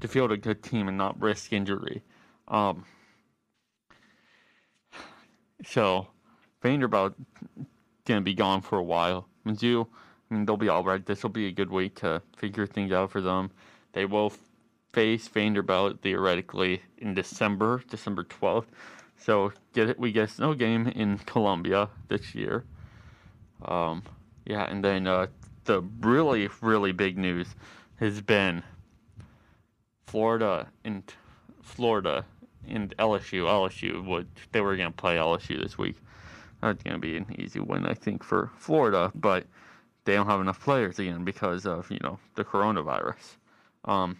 to 0.00 0.08
field 0.08 0.32
a 0.32 0.36
good 0.36 0.64
team 0.64 0.88
and 0.88 0.98
not 0.98 1.20
risk 1.20 1.52
injury. 1.52 2.02
Um, 2.48 2.84
so 5.64 6.08
Vanderbilt 6.60 7.14
gonna 8.04 8.20
be 8.20 8.34
gone 8.34 8.62
for 8.62 8.78
a 8.78 8.82
while. 8.82 9.28
Mizzou, 9.46 9.86
They'll 10.42 10.56
be 10.56 10.68
all 10.68 10.84
right. 10.84 11.04
This 11.04 11.22
will 11.22 11.30
be 11.30 11.46
a 11.46 11.52
good 11.52 11.70
week 11.70 11.96
to 11.96 12.22
figure 12.36 12.66
things 12.66 12.92
out 12.92 13.10
for 13.10 13.20
them. 13.20 13.50
They 13.92 14.04
will 14.04 14.32
face 14.92 15.28
Vanderbilt 15.28 16.00
theoretically 16.02 16.82
in 16.98 17.14
December, 17.14 17.82
December 17.88 18.24
twelfth. 18.24 18.70
So 19.16 19.52
get 19.72 19.90
it. 19.90 19.98
We 19.98 20.12
get 20.12 20.30
a 20.30 20.32
snow 20.32 20.54
game 20.54 20.86
in 20.88 21.18
Columbia 21.18 21.88
this 22.08 22.34
year. 22.34 22.64
Um, 23.64 24.02
yeah, 24.44 24.64
and 24.64 24.84
then 24.84 25.06
uh, 25.06 25.28
the 25.64 25.82
really, 26.00 26.48
really 26.60 26.92
big 26.92 27.16
news 27.16 27.54
has 27.96 28.20
been 28.20 28.62
Florida 30.06 30.68
and 30.84 31.02
Florida 31.62 32.24
and 32.68 32.94
LSU. 32.98 33.44
LSU 33.44 34.04
would 34.04 34.28
they 34.52 34.60
were 34.60 34.76
going 34.76 34.90
to 34.90 34.96
play 34.96 35.16
LSU 35.16 35.62
this 35.62 35.78
week. 35.78 35.96
That's 36.60 36.82
going 36.82 36.94
to 36.94 37.00
be 37.00 37.16
an 37.16 37.26
easy 37.38 37.60
win, 37.60 37.86
I 37.86 37.94
think, 37.94 38.22
for 38.22 38.50
Florida, 38.56 39.12
but 39.14 39.44
they 40.04 40.14
don't 40.14 40.26
have 40.26 40.40
enough 40.40 40.60
players 40.60 40.98
again 40.98 41.24
because 41.24 41.66
of 41.66 41.90
you 41.90 41.98
know 42.02 42.18
the 42.34 42.44
coronavirus. 42.44 43.36
Um, 43.84 44.16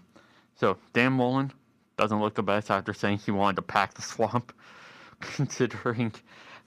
so 0.56 0.76
Dan 0.92 1.12
Mullen 1.12 1.52
doesn't 1.96 2.20
look 2.20 2.34
the 2.34 2.42
best 2.42 2.70
after 2.70 2.92
saying 2.92 3.18
he 3.18 3.30
wanted 3.30 3.56
to 3.56 3.62
pack 3.62 3.94
the 3.94 4.02
swamp, 4.02 4.52
considering 5.20 6.12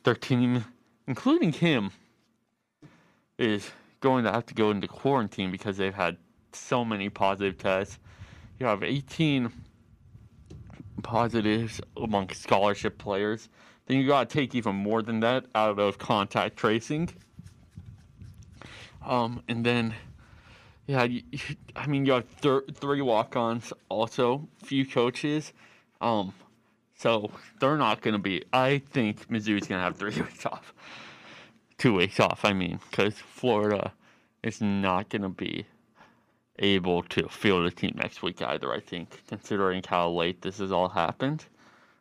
their 0.04 0.16
team, 0.16 0.66
including 1.08 1.52
him, 1.52 1.92
is 3.38 3.70
going 4.00 4.24
to 4.24 4.32
have 4.32 4.46
to 4.46 4.54
go 4.54 4.72
into 4.72 4.88
quarantine 4.88 5.52
because 5.52 5.78
they've 5.78 5.94
had 5.94 6.18
so 6.54 6.86
many 6.86 7.10
positive 7.10 7.58
tests. 7.58 8.00
You 8.60 8.66
have 8.66 8.84
18 8.84 9.52
positives 11.04 11.82
among 11.96 12.30
scholarship 12.32 12.98
players. 12.98 13.50
Then 13.86 13.98
you 13.98 14.08
got 14.08 14.30
to 14.30 14.34
take 14.34 14.56
even 14.56 14.76
more 14.76 15.02
than 15.02 15.20
that 15.22 15.46
out 15.56 15.80
of 15.80 15.98
contact 15.98 16.58
tracing. 16.58 17.10
Um, 19.08 19.42
and 19.48 19.66
then, 19.66 19.96
yeah, 20.86 21.04
you, 21.04 21.24
I 21.76 21.88
mean, 21.88 22.06
you 22.06 22.12
have 22.14 22.28
thir- 22.28 22.66
three 22.74 23.02
walk-ons, 23.02 23.74
also 23.90 24.48
few 24.64 24.86
coaches. 24.86 25.54
Um, 26.02 26.34
so 26.96 27.32
they're 27.60 27.78
not 27.78 28.02
going 28.02 28.14
to 28.14 28.20
be. 28.20 28.44
I 28.54 28.80
think 28.80 29.28
Mizzou's 29.30 29.68
going 29.68 29.80
to 29.80 29.86
have 29.86 29.98
three 29.98 30.16
weeks 30.22 30.46
off, 30.46 30.74
two 31.78 31.96
weeks 31.96 32.20
off. 32.20 32.44
I 32.44 32.54
mean, 32.54 32.80
because 32.90 33.16
Florida 33.16 33.94
is 34.44 34.62
not 34.62 35.10
going 35.10 35.22
to 35.22 35.30
be 35.30 35.66
able 36.60 37.04
to 37.04 37.28
field 37.30 37.66
a 37.66 37.72
team 37.72 37.94
next 37.96 38.22
week 38.22 38.42
either. 38.42 38.74
I 38.74 38.80
think, 38.80 39.22
considering 39.28 39.84
how 39.88 40.10
late 40.10 40.42
this 40.42 40.58
has 40.58 40.72
all 40.72 40.90
happened, 40.90 41.46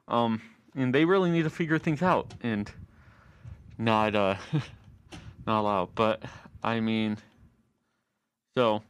um, 0.09 0.41
and 0.75 0.95
they 0.95 1.05
really 1.05 1.31
need 1.31 1.45
to 1.45 1.51
figure 1.51 1.79
things 1.79 2.03
out 2.03 2.35
and 2.43 2.71
not 3.79 4.15
uh 4.15 4.37
not 5.47 5.61
allow. 5.61 5.89
But 5.95 6.23
I 6.63 6.81
mean, 6.81 7.19
so 8.57 8.83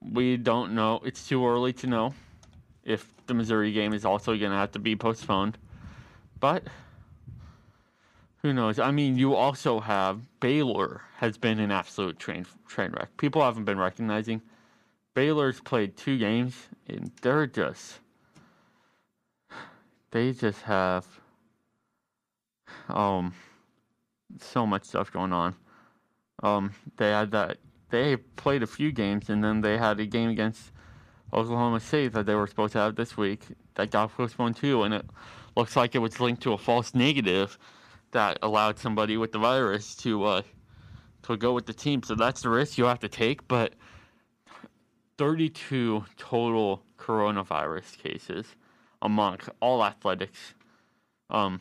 we 0.00 0.36
don't 0.36 0.74
know. 0.74 1.00
It's 1.04 1.28
too 1.28 1.46
early 1.46 1.72
to 1.74 1.86
know 1.86 2.14
if 2.84 3.06
the 3.26 3.34
Missouri 3.34 3.72
game 3.72 3.92
is 3.92 4.04
also 4.04 4.36
going 4.36 4.50
to 4.50 4.56
have 4.56 4.72
to 4.72 4.78
be 4.78 4.96
postponed. 4.96 5.58
But 6.40 6.64
who 8.42 8.52
knows? 8.52 8.78
I 8.78 8.90
mean, 8.90 9.16
you 9.16 9.34
also 9.34 9.80
have 9.80 10.20
Baylor 10.40 11.02
has 11.16 11.38
been 11.38 11.58
an 11.58 11.70
absolute 11.70 12.18
train 12.18 12.46
train 12.68 12.92
wreck. 12.92 13.16
People 13.16 13.42
haven't 13.42 13.64
been 13.64 13.78
recognizing 13.78 14.42
Baylor's 15.14 15.60
played 15.60 15.96
two 15.96 16.18
games 16.18 16.54
and 16.88 17.10
they're 17.22 17.46
just 17.46 18.00
they 20.10 20.32
just 20.32 20.62
have 20.62 21.06
um 22.88 23.32
so 24.40 24.66
much 24.66 24.84
stuff 24.84 25.10
going 25.12 25.32
on. 25.32 25.54
Um, 26.44 26.72
they 26.98 27.10
had 27.10 27.30
that 27.32 27.56
they 27.88 28.16
played 28.16 28.62
a 28.62 28.66
few 28.66 28.92
games 28.92 29.30
and 29.30 29.42
then 29.42 29.62
they 29.62 29.78
had 29.78 29.98
a 29.98 30.06
game 30.06 30.28
against 30.28 30.70
Oklahoma 31.32 31.80
State 31.80 32.12
that 32.12 32.26
they 32.26 32.34
were 32.34 32.46
supposed 32.46 32.74
to 32.74 32.78
have 32.78 32.96
this 32.96 33.16
week 33.16 33.40
that 33.74 33.90
got 33.90 34.14
postponed 34.14 34.56
too, 34.56 34.82
and 34.84 34.94
it 34.94 35.06
looks 35.56 35.74
like 35.74 35.94
it 35.94 35.98
was 35.98 36.20
linked 36.20 36.42
to 36.42 36.52
a 36.52 36.58
false 36.58 36.94
negative 36.94 37.58
that 38.12 38.38
allowed 38.42 38.78
somebody 38.78 39.16
with 39.16 39.32
the 39.32 39.38
virus 39.38 39.96
to 39.96 40.24
uh, 40.24 40.42
to 41.22 41.36
go 41.36 41.52
with 41.54 41.66
the 41.66 41.72
team. 41.72 42.02
So 42.02 42.14
that's 42.14 42.42
the 42.42 42.50
risk 42.50 42.78
you 42.78 42.84
have 42.84 43.00
to 43.00 43.08
take. 43.08 43.48
But 43.48 43.74
32 45.18 46.04
total 46.16 46.82
coronavirus 46.98 47.98
cases 47.98 48.46
among 49.02 49.38
all 49.60 49.84
athletics. 49.84 50.54
Um, 51.30 51.60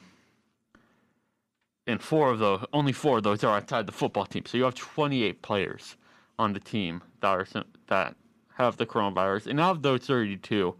and 1.87 2.01
four 2.01 2.31
of 2.31 2.39
those, 2.39 2.65
only 2.73 2.93
four 2.93 3.17
of 3.17 3.23
those 3.23 3.43
are 3.43 3.57
outside 3.57 3.85
the 3.85 3.91
football 3.91 4.25
team. 4.25 4.43
So 4.45 4.57
you 4.57 4.63
have 4.63 4.75
28 4.75 5.41
players 5.41 5.95
on 6.39 6.53
the 6.53 6.59
team 6.59 7.01
that 7.21 7.27
are 7.27 7.47
that 7.87 8.15
have 8.55 8.77
the 8.77 8.85
coronavirus, 8.85 9.47
and 9.47 9.59
out 9.59 9.71
of 9.71 9.81
those 9.81 10.01
32, 10.01 10.75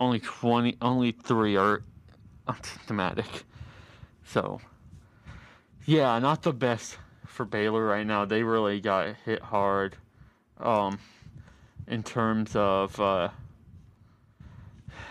only 0.00 0.18
20, 0.18 0.76
only 0.82 1.12
three 1.12 1.56
are 1.56 1.82
asymptomatic. 2.48 3.44
So, 4.24 4.60
yeah, 5.86 6.18
not 6.18 6.42
the 6.42 6.52
best 6.52 6.98
for 7.26 7.44
Baylor 7.44 7.84
right 7.84 8.06
now. 8.06 8.24
They 8.24 8.42
really 8.42 8.80
got 8.80 9.16
hit 9.24 9.42
hard, 9.42 9.96
um, 10.58 10.98
in 11.86 12.02
terms 12.02 12.54
of 12.56 12.98
uh, 13.00 13.28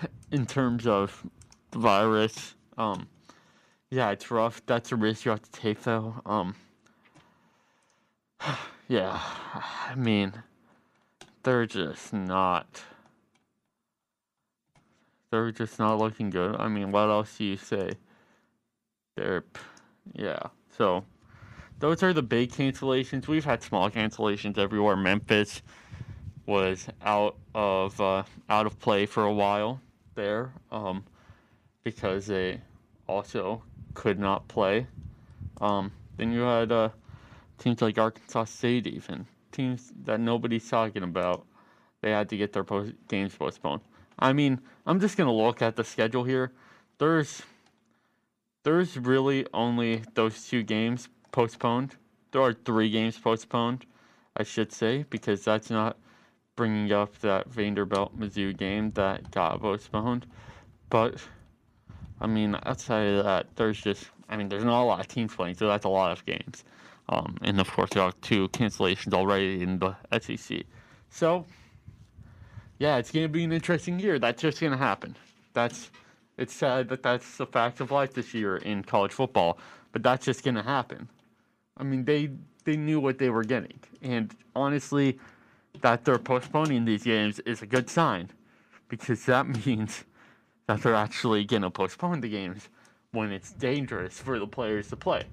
in 0.32 0.46
terms 0.46 0.86
of 0.88 1.26
the 1.72 1.80
virus. 1.80 2.56
Um, 2.78 3.08
yeah, 3.92 4.10
it's 4.12 4.32
rough. 4.32 4.66
That's 4.66 4.92
a 4.94 4.96
risk 4.96 5.26
you 5.26 5.32
have 5.32 5.42
to 5.42 5.52
take, 5.52 5.84
though. 5.84 6.16
Um, 6.26 6.56
yeah, 8.88 9.20
I 9.90 9.96
mean, 9.96 10.34
they're 11.44 11.66
just 11.66 12.14
not. 12.14 12.84
They're 15.30 15.52
just 15.52 15.78
not 15.78 15.98
looking 16.00 16.30
good. 16.30 16.56
I 16.58 16.68
mean, 16.68 16.92
what 16.92 17.10
else 17.10 17.38
do 17.38 17.44
you 17.44 17.58
say? 17.58 17.92
They're, 19.16 19.44
yeah. 20.14 20.40
So, 20.78 21.04
those 21.80 22.02
are 22.02 22.14
the 22.14 22.22
big 22.22 22.52
cancellations. 22.52 23.28
We've 23.28 23.46
had 23.46 23.62
small 23.62 23.90
cancellations 23.90 24.58
everywhere. 24.58 24.96
Memphis 24.96 25.62
was 26.46 26.88
out 27.02 27.36
of 27.54 28.00
uh, 28.00 28.24
out 28.50 28.66
of 28.66 28.80
play 28.80 29.06
for 29.06 29.26
a 29.26 29.34
while 29.34 29.82
there, 30.16 30.54
um, 30.72 31.04
because 31.84 32.28
they 32.28 32.60
also 33.08 33.64
could 33.94 34.20
not 34.20 34.48
play. 34.48 34.88
Um, 35.60 35.92
then 36.18 36.32
you 36.32 36.42
had 36.42 36.72
uh, 36.72 36.90
teams 37.58 37.82
like 37.82 37.98
Arkansas 37.98 38.46
State, 38.46 38.88
even 38.88 39.26
teams 39.52 39.92
that 40.06 40.20
nobody's 40.20 40.70
talking 40.70 41.04
about, 41.04 41.46
they 42.02 42.12
had 42.12 42.30
to 42.30 42.38
get 42.38 42.54
their 42.54 42.64
post- 42.64 42.94
games 43.08 43.36
postponed. 43.36 43.82
I 44.18 44.34
mean, 44.34 44.60
I'm 44.86 45.00
just 45.00 45.18
gonna 45.18 45.34
look 45.34 45.62
at 45.62 45.76
the 45.76 45.84
schedule 45.84 46.24
here. 46.24 46.52
There's 46.98 47.42
there's 48.64 48.98
really 48.98 49.48
only 49.54 50.04
those 50.14 50.48
two 50.48 50.64
games 50.64 51.10
postponed. 51.32 51.96
There 52.32 52.42
are 52.42 52.54
three 52.54 52.90
games 52.90 53.18
postponed, 53.18 53.86
I 54.38 54.44
should 54.44 54.72
say, 54.72 55.06
because 55.10 55.44
that's 55.44 55.70
not 55.70 55.98
bringing 56.56 56.92
up 56.92 57.18
that 57.20 57.48
Vanderbilt 57.48 58.18
Mizzou 58.20 58.56
game 58.56 58.92
that 58.92 59.32
got 59.32 59.62
postponed. 59.62 60.28
But 60.90 61.16
I 62.22 62.28
mean, 62.28 62.56
outside 62.64 63.08
of 63.08 63.26
that, 63.26 63.48
there's 63.56 63.82
just 63.82 64.06
I 64.30 64.38
mean, 64.38 64.48
there's 64.48 64.64
not 64.64 64.82
a 64.82 64.86
lot 64.86 65.00
of 65.02 65.08
teams 65.08 65.36
playing, 65.36 65.56
so 65.56 65.68
that's 65.68 65.86
a 65.86 65.90
lot 65.90 66.12
of 66.12 66.26
games. 66.26 66.64
Um, 67.10 67.36
and 67.42 67.60
of 67.60 67.70
course, 67.70 67.90
there 67.90 68.04
are 68.04 68.14
two 68.22 68.48
cancellations 68.50 69.14
already 69.14 69.62
in 69.62 69.80
the 69.80 69.96
SEC. 70.22 70.64
So 71.10 71.46
yeah, 72.80 72.98
it's 72.98 73.12
going 73.12 73.26
to 73.26 73.30
be 73.30 73.44
an 73.44 73.52
interesting 73.52 74.00
year. 74.00 74.18
That's 74.18 74.42
just 74.42 74.60
going 74.60 74.72
to 74.72 74.78
happen. 74.78 75.16
That's 75.54 75.92
it's 76.38 76.54
sad 76.54 76.90
that 76.90 77.04
that's 77.04 77.38
the 77.38 77.46
fact 77.46 77.82
of 77.82 77.92
life 77.92 78.14
this 78.14 78.34
year 78.34 78.58
in 78.58 78.84
college 78.84 79.12
football, 79.12 79.60
but 79.92 80.02
that's 80.02 80.26
just 80.26 80.44
going 80.44 80.56
to 80.56 80.64
happen. 80.64 81.08
I 81.78 81.84
mean, 81.84 82.06
they 82.06 82.32
they 82.64 82.78
knew 82.78 83.00
what 83.00 83.18
they 83.18 83.30
were 83.30 83.44
getting, 83.44 83.80
and 84.02 84.34
honestly, 84.56 85.20
that 85.82 86.06
they're 86.06 86.18
postponing 86.18 86.86
these 86.86 87.04
games 87.04 87.40
is 87.40 87.62
a 87.62 87.68
good 87.68 87.90
sign, 87.90 88.30
because 88.88 89.26
that 89.26 89.48
means 89.66 90.06
that 90.72 90.84
they're 90.84 90.96
actually 90.96 91.44
going 91.44 91.62
to 91.62 91.70
postpone 91.70 92.22
the 92.22 92.30
games 92.30 92.70
when 93.12 93.32
it's 93.32 93.52
dangerous 93.52 94.20
for 94.20 94.40
the 94.40 94.48
players 94.48 94.90
to 94.90 94.96
play, 94.96 95.26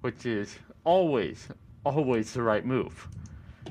which 0.00 0.26
is 0.26 0.58
always 0.84 1.48
always 1.84 2.32
the 2.32 2.42
right 2.42 2.64
move 2.64 3.08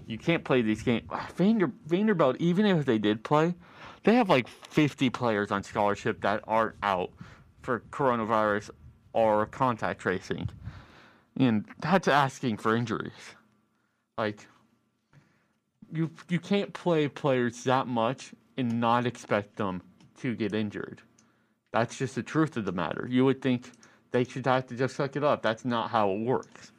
you 0.07 0.17
can't 0.17 0.43
play 0.43 0.61
these 0.61 0.83
games. 0.83 1.03
Ah, 1.09 1.27
Vander, 1.35 1.71
Vanderbilt, 1.87 2.37
even 2.39 2.65
if 2.65 2.85
they 2.85 2.97
did 2.97 3.23
play, 3.23 3.55
they 4.03 4.15
have 4.15 4.29
like 4.29 4.47
50 4.47 5.09
players 5.09 5.51
on 5.51 5.63
scholarship 5.63 6.21
that 6.21 6.43
aren't 6.45 6.75
out 6.83 7.11
for 7.61 7.81
coronavirus 7.91 8.69
or 9.13 9.45
contact 9.47 10.01
tracing. 10.01 10.49
And 11.37 11.65
that's 11.79 12.07
asking 12.07 12.57
for 12.57 12.75
injuries. 12.75 13.13
Like, 14.17 14.47
you, 15.91 16.11
you 16.29 16.39
can't 16.39 16.73
play 16.73 17.07
players 17.07 17.63
that 17.63 17.87
much 17.87 18.33
and 18.57 18.79
not 18.79 19.05
expect 19.05 19.55
them 19.57 19.81
to 20.21 20.35
get 20.35 20.53
injured. 20.53 21.01
That's 21.71 21.97
just 21.97 22.15
the 22.15 22.23
truth 22.23 22.57
of 22.57 22.65
the 22.65 22.71
matter. 22.71 23.07
You 23.09 23.25
would 23.25 23.41
think 23.41 23.71
they 24.11 24.23
should 24.23 24.45
have 24.45 24.67
to 24.67 24.75
just 24.75 24.95
suck 24.95 25.15
it 25.15 25.23
up. 25.23 25.41
That's 25.41 25.65
not 25.65 25.89
how 25.89 26.11
it 26.11 26.19
works 26.19 26.71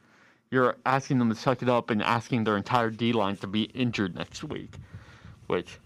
you're 0.50 0.76
asking 0.86 1.18
them 1.18 1.28
to 1.28 1.34
suck 1.34 1.62
it 1.62 1.68
up 1.68 1.90
and 1.90 2.02
asking 2.02 2.44
their 2.44 2.56
entire 2.56 2.90
D 2.90 3.12
line 3.12 3.36
to 3.38 3.46
be 3.46 3.64
injured 3.64 4.14
next 4.14 4.44
week, 4.44 4.74
which 5.46 5.78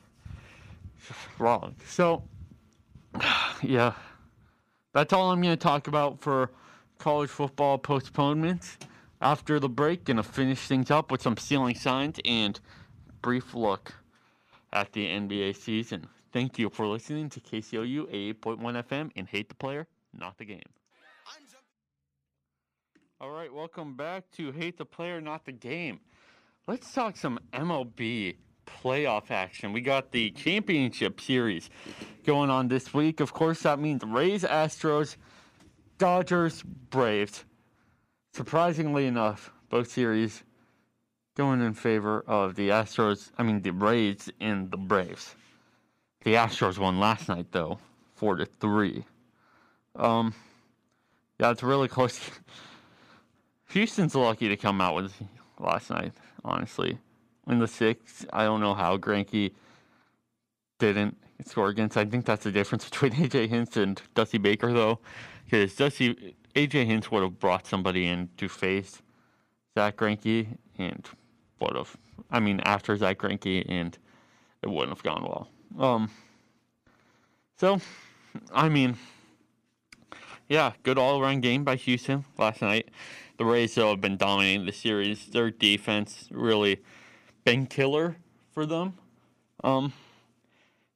is 1.08 1.16
wrong. 1.38 1.74
So, 1.86 2.22
yeah, 3.62 3.94
that's 4.92 5.12
all 5.12 5.30
I'm 5.30 5.40
going 5.40 5.56
to 5.56 5.62
talk 5.62 5.88
about 5.88 6.20
for 6.20 6.50
college 6.98 7.30
football 7.30 7.78
postponements. 7.78 8.76
After 9.22 9.60
the 9.60 9.68
break, 9.68 10.04
going 10.04 10.16
to 10.16 10.22
finish 10.22 10.60
things 10.60 10.90
up 10.90 11.10
with 11.10 11.20
some 11.20 11.36
ceiling 11.36 11.74
signs 11.74 12.18
and 12.24 12.58
brief 13.20 13.54
look 13.54 13.92
at 14.72 14.92
the 14.92 15.06
NBA 15.06 15.56
season. 15.56 16.08
Thank 16.32 16.58
you 16.58 16.70
for 16.70 16.86
listening 16.86 17.28
to 17.30 17.40
KCOU 17.40 18.36
88.1 18.40 18.60
FM 18.84 19.10
and 19.16 19.26
Hate 19.28 19.48
the 19.48 19.54
Player, 19.56 19.88
Not 20.16 20.38
the 20.38 20.44
Game. 20.44 20.62
All 23.20 23.30
right, 23.30 23.52
welcome 23.52 23.96
back 23.96 24.30
to 24.36 24.52
Hate 24.52 24.78
the 24.78 24.84
Player, 24.84 25.20
Not 25.20 25.44
the 25.44 25.52
Game. 25.52 26.00
Let's 26.68 26.94
talk 26.94 27.16
some 27.16 27.40
MLB 27.52 28.36
playoff 28.64 29.30
action. 29.30 29.72
We 29.72 29.80
got 29.80 30.12
the 30.12 30.30
championship 30.30 31.20
series 31.20 31.68
going 32.24 32.48
on 32.48 32.68
this 32.68 32.94
week. 32.94 33.18
Of 33.18 33.32
course, 33.32 33.62
that 33.62 33.80
means 33.80 34.02
Rays, 34.04 34.44
Astros, 34.44 35.16
Dodgers, 35.98 36.62
Braves. 36.62 37.44
Surprisingly 38.32 39.06
enough, 39.06 39.52
both 39.68 39.90
series 39.90 40.44
going 41.36 41.60
in 41.60 41.74
favor 41.74 42.22
of 42.26 42.54
the 42.54 42.68
Astros, 42.68 43.32
I 43.36 43.42
mean 43.42 43.62
the 43.62 43.70
Rays 43.72 44.30
and 44.40 44.70
the 44.70 44.76
Braves. 44.76 45.34
The 46.22 46.34
Astros 46.34 46.78
won 46.78 47.00
last 47.00 47.28
night 47.28 47.46
though, 47.50 47.78
4 48.16 48.36
to 48.36 48.46
3. 48.46 49.04
Um 49.96 50.34
yeah, 51.38 51.50
it's 51.50 51.62
really 51.62 51.88
close. 51.88 52.20
Houston's 53.70 54.14
lucky 54.14 54.48
to 54.48 54.56
come 54.56 54.80
out 54.80 54.94
with 54.96 55.14
last 55.58 55.88
night, 55.88 56.12
honestly. 56.44 56.98
In 57.46 57.58
the 57.58 57.68
sixth, 57.68 58.26
I 58.32 58.44
don't 58.44 58.60
know 58.60 58.74
how 58.74 58.98
Greinke 58.98 59.52
didn't 60.78 61.16
score 61.46 61.68
against. 61.68 61.96
I 61.96 62.04
think 62.04 62.26
that's 62.26 62.44
the 62.44 62.52
difference 62.52 62.84
between 62.90 63.12
AJ 63.12 63.48
Hinch 63.48 63.76
and 63.76 64.00
Dusty 64.14 64.38
Baker, 64.38 64.72
though, 64.72 64.98
because 65.44 65.74
Dusty 65.74 66.34
AJ 66.54 66.86
Hinch 66.86 67.10
would 67.10 67.22
have 67.22 67.38
brought 67.38 67.66
somebody 67.66 68.06
in 68.06 68.28
to 68.36 68.48
face 68.48 69.00
Zach 69.74 69.96
Greinke, 69.96 70.58
and 70.78 71.08
would 71.60 71.76
have. 71.76 71.96
I 72.30 72.40
mean, 72.40 72.60
after 72.60 72.96
Zach 72.96 73.18
Greinke, 73.18 73.64
and 73.68 73.96
it 74.62 74.68
wouldn't 74.68 74.90
have 74.90 75.02
gone 75.02 75.22
well. 75.22 75.48
Um. 75.78 76.10
So, 77.56 77.80
I 78.52 78.68
mean, 78.70 78.96
yeah, 80.48 80.72
good 80.82 80.96
all-around 80.98 81.42
game 81.42 81.62
by 81.62 81.76
Houston 81.76 82.24
last 82.38 82.62
night. 82.62 82.88
The 83.36 83.44
Rays 83.44 83.74
though 83.74 83.90
have 83.90 84.00
been 84.00 84.16
dominating 84.16 84.66
the 84.66 84.72
series. 84.72 85.26
Their 85.26 85.50
defense 85.50 86.28
really 86.30 86.80
been 87.44 87.66
killer 87.66 88.16
for 88.52 88.66
them. 88.66 88.94
Um, 89.62 89.92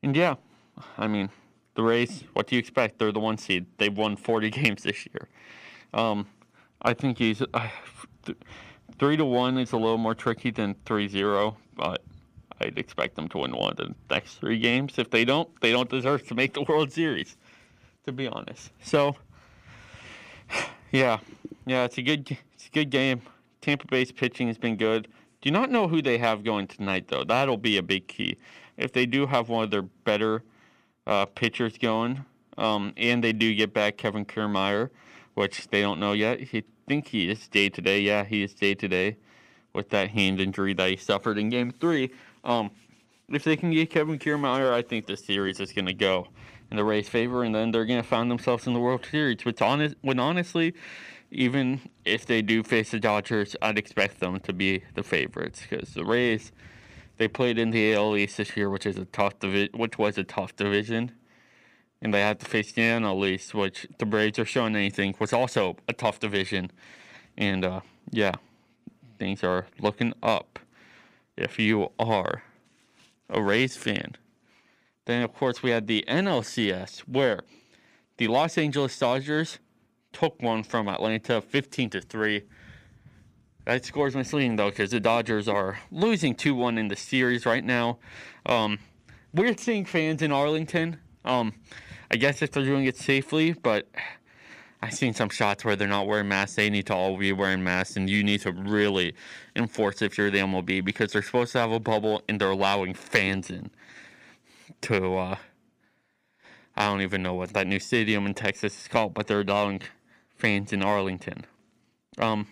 and 0.03 0.17
yeah, 0.17 0.35
I 0.99 1.07
mean, 1.07 1.31
the 1.75 1.83
Rays. 1.83 2.25
What 2.33 2.47
do 2.47 2.57
you 2.57 2.59
expect? 2.59 2.99
They're 2.99 3.13
the 3.13 3.21
one 3.21 3.39
seed. 3.39 3.67
They've 3.79 3.97
won 3.97 4.17
40 4.17 4.51
games 4.63 4.83
this 4.83 5.07
year. 5.07 5.29
Um, 5.93 6.27
I 6.83 6.93
think 6.93 7.19
he's 7.19 7.41
uh, 7.41 7.69
th- 8.25 8.39
three 8.99 9.17
to 9.17 9.25
one 9.25 9.59
is 9.59 9.73
a 9.73 9.77
little 9.77 9.99
more 9.99 10.15
tricky 10.15 10.51
than 10.51 10.75
3-0, 10.87 11.57
but 11.77 12.03
I'd 12.61 12.79
expect 12.79 13.17
them 13.17 13.29
to 13.29 13.39
win 13.39 13.53
one 13.53 13.73
of 13.73 13.77
the 13.77 13.95
next 14.11 14.37
three 14.37 14.59
games. 14.59 14.99
If 14.99 15.11
they 15.11 15.25
don't, 15.25 15.49
they 15.61 15.73
don't 15.73 15.91
deserve 15.91 16.27
to 16.29 16.35
make 16.35 16.55
the 16.55 16.63
World 16.69 16.93
Series. 16.93 17.37
To 18.07 18.13
be 18.13 18.29
honest, 18.29 18.71
so 18.83 19.17
yeah, 20.93 21.19
yeah, 21.67 21.85
it's 21.85 21.97
a 21.97 22.03
good, 22.03 22.37
it's 22.53 22.67
a 22.67 22.71
good 22.71 22.91
game. 22.91 23.23
Tampa 23.63 23.87
Bay's 23.87 24.13
pitching 24.13 24.49
has 24.49 24.59
been 24.59 24.77
good. 24.77 25.09
Do 25.41 25.51
not 25.51 25.71
know 25.71 25.89
who 25.89 26.03
they 26.03 26.19
have 26.19 26.45
going 26.45 26.67
tonight 26.67 27.09
though. 27.09 27.25
That'll 27.25 27.57
be 27.57 27.79
a 27.79 27.83
big 27.83 28.07
key. 28.07 28.37
If 28.77 28.93
they 28.93 29.07
do 29.07 29.27
have 29.27 29.49
one 29.49 29.65
of 29.65 29.71
their 29.71 29.83
better 29.83 30.43
uh, 31.07 31.27
pitchers 31.27 31.79
going, 31.79 32.25
um, 32.59 32.93
and 32.97 33.25
they 33.25 33.33
do 33.33 33.55
get 33.55 33.73
back 33.73 33.97
Kevin 33.97 34.25
Kiermaier, 34.25 34.91
which 35.35 35.69
they 35.69 35.81
don't 35.81 35.99
know 35.99 36.13
yet. 36.13 36.41
He 36.41 36.65
think 36.87 37.09
he 37.09 37.31
is 37.31 37.49
day 37.49 37.69
to 37.69 37.81
day. 37.81 38.01
Yeah, 38.01 38.25
he 38.25 38.43
is 38.43 38.55
day 38.55 38.75
to 38.75 38.89
day 38.89 39.17
with 39.73 39.91
that 39.91 40.11
hand 40.11 40.41
injury 40.41 40.75
that 40.75 40.91
he 40.91 40.97
suffered 40.97 41.39
in 41.39 41.49
Game 41.49 41.71
Three. 41.71 42.11
Um, 42.45 42.71
if 43.29 43.43
they 43.43 43.57
can 43.57 43.71
get 43.73 43.91
Kevin 43.91 44.19
Kiermaier, 44.19 44.73
I 44.73 44.83
think 44.83 45.07
the 45.07 45.17
series 45.17 45.59
is 45.59 45.73
going 45.73 45.87
to 45.87 45.95
go 45.95 46.29
in 46.71 46.77
the 46.77 46.85
Rays' 46.85 47.09
favor, 47.09 47.43
and 47.43 47.55
then 47.55 47.71
they're 47.71 47.87
going 47.87 48.03
to 48.03 48.09
find 48.09 48.31
themselves 48.31 48.67
in 48.67 48.75
the 48.75 48.81
World 48.81 49.07
Series. 49.11 49.45
Which, 49.45 49.63
honest, 49.63 49.97
when 50.03 50.21
honestly, 50.21 50.75
even 51.31 51.81
if 52.05 52.27
they 52.27 52.43
do 52.43 52.63
face 52.63 52.91
the 52.91 53.01
Dodgers, 53.01 53.57
I'd 53.63 53.79
expect 53.79 54.21
them 54.21 54.39
to 54.41 54.53
be 54.53 54.85
the 54.95 55.03
favorites 55.03 55.63
because 55.69 55.95
the 55.95 56.05
Rays 56.05 56.53
they 57.17 57.29
played 57.29 57.59
in 57.59 57.71
the 57.71 57.95
AL 57.95 58.17
East 58.17 58.39
this 58.39 58.57
year, 58.57 58.69
which 58.69 58.87
is 58.87 58.99
a 58.99 59.05
tough 59.07 59.39
divi- 59.39 59.71
which 59.75 59.99
was 59.99 60.19
a 60.19 60.25
tough 60.25 60.57
division, 60.57 61.13
and 62.03 62.13
they 62.13 62.21
had 62.21 62.41
to 62.41 62.47
face 62.47 62.73
the 62.73 62.83
NL 62.83 63.27
East, 63.29 63.55
which 63.55 63.87
the 63.99 64.07
Braves 64.07 64.39
are 64.39 64.45
showing 64.45 64.75
anything 64.75 65.15
was 65.19 65.33
also 65.33 65.77
a 65.89 65.93
tough 65.93 66.19
division, 66.19 66.71
and 67.37 67.65
uh, 67.65 67.81
yeah, 68.11 68.33
things 69.19 69.45
are 69.45 69.67
looking 69.79 70.13
up. 70.23 70.59
If 71.37 71.59
you 71.59 71.91
are 71.99 72.43
a 73.29 73.43
Rays 73.43 73.77
fan, 73.77 74.17
then 75.07 75.23
of 75.23 75.35
course 75.35 75.63
we 75.63 75.71
had 75.71 75.87
the 75.87 76.05
NLCS 76.07 77.01
where 77.01 77.41
the 78.19 78.29
Los 78.29 78.57
Angeles 78.57 78.97
Dodgers 78.99 79.59
took 80.13 80.41
one 80.41 80.63
from 80.63 80.89
Atlanta 80.89 81.41
15 81.41 81.91
to 81.91 82.01
3. 82.01 82.45
That 83.65 83.85
score's 83.85 84.13
is 84.13 84.17
misleading 84.17 84.57
though 84.57 84.71
because 84.71 84.93
the 84.93 85.01
Dodgers 85.01 85.49
are 85.49 85.79
losing 85.91 86.35
2 86.35 86.55
1 86.55 86.79
in 86.79 86.89
the 86.89 86.97
series 86.97 87.45
right 87.47 87.65
now. 87.65 87.99
Um, 88.47 88.79
we're 89.33 89.57
seeing 89.57 89.85
fans 89.85 90.23
in 90.23 90.31
Arlington. 90.31 90.99
Um, 91.25 91.55
I 92.11 92.17
guess 92.17 92.43
if 92.43 92.53
they're 92.53 92.65
doing 92.65 92.85
it 92.85 92.97
safely, 92.97 93.55
but 93.55 93.89
I've 94.85 94.93
seen 94.93 95.15
some 95.15 95.31
shots 95.31 95.65
where 95.65 95.77
they're 95.77 95.89
not 95.89 96.07
wearing 96.07 96.29
masks. 96.29 96.57
They 96.57 96.69
need 96.69 96.87
to 96.89 96.95
all 96.95 97.17
be 97.17 97.33
wearing 97.33 97.65
masks, 97.65 97.97
and 97.97 98.09
you 98.09 98.23
need 98.23 98.43
to 98.43 98.53
really 98.53 99.15
enforce 99.57 100.03
if 100.03 100.19
you're 100.19 100.31
the 100.31 100.41
MLB 100.41 100.85
because 100.85 101.13
they're 101.13 101.23
supposed 101.23 101.53
to 101.53 101.59
have 101.61 101.73
a 101.73 101.81
bubble 101.81 102.21
and 102.29 102.39
they're 102.39 102.51
allowing 102.51 102.93
fans 102.93 103.49
in 103.49 103.71
to. 104.83 105.17
Uh, 105.17 105.37
I 106.77 106.87
don't 106.87 107.01
even 107.01 107.23
know 107.23 107.33
what 107.33 107.55
that 107.55 107.67
new 107.67 107.79
stadium 107.81 108.27
in 108.27 108.35
Texas 108.35 108.79
is 108.83 108.89
called, 108.89 109.15
but 109.15 109.27
they're 109.27 109.41
allowing 109.41 109.81
fans 110.37 110.71
in 110.71 110.83
Arlington. 110.83 111.47
Um, 112.19 112.47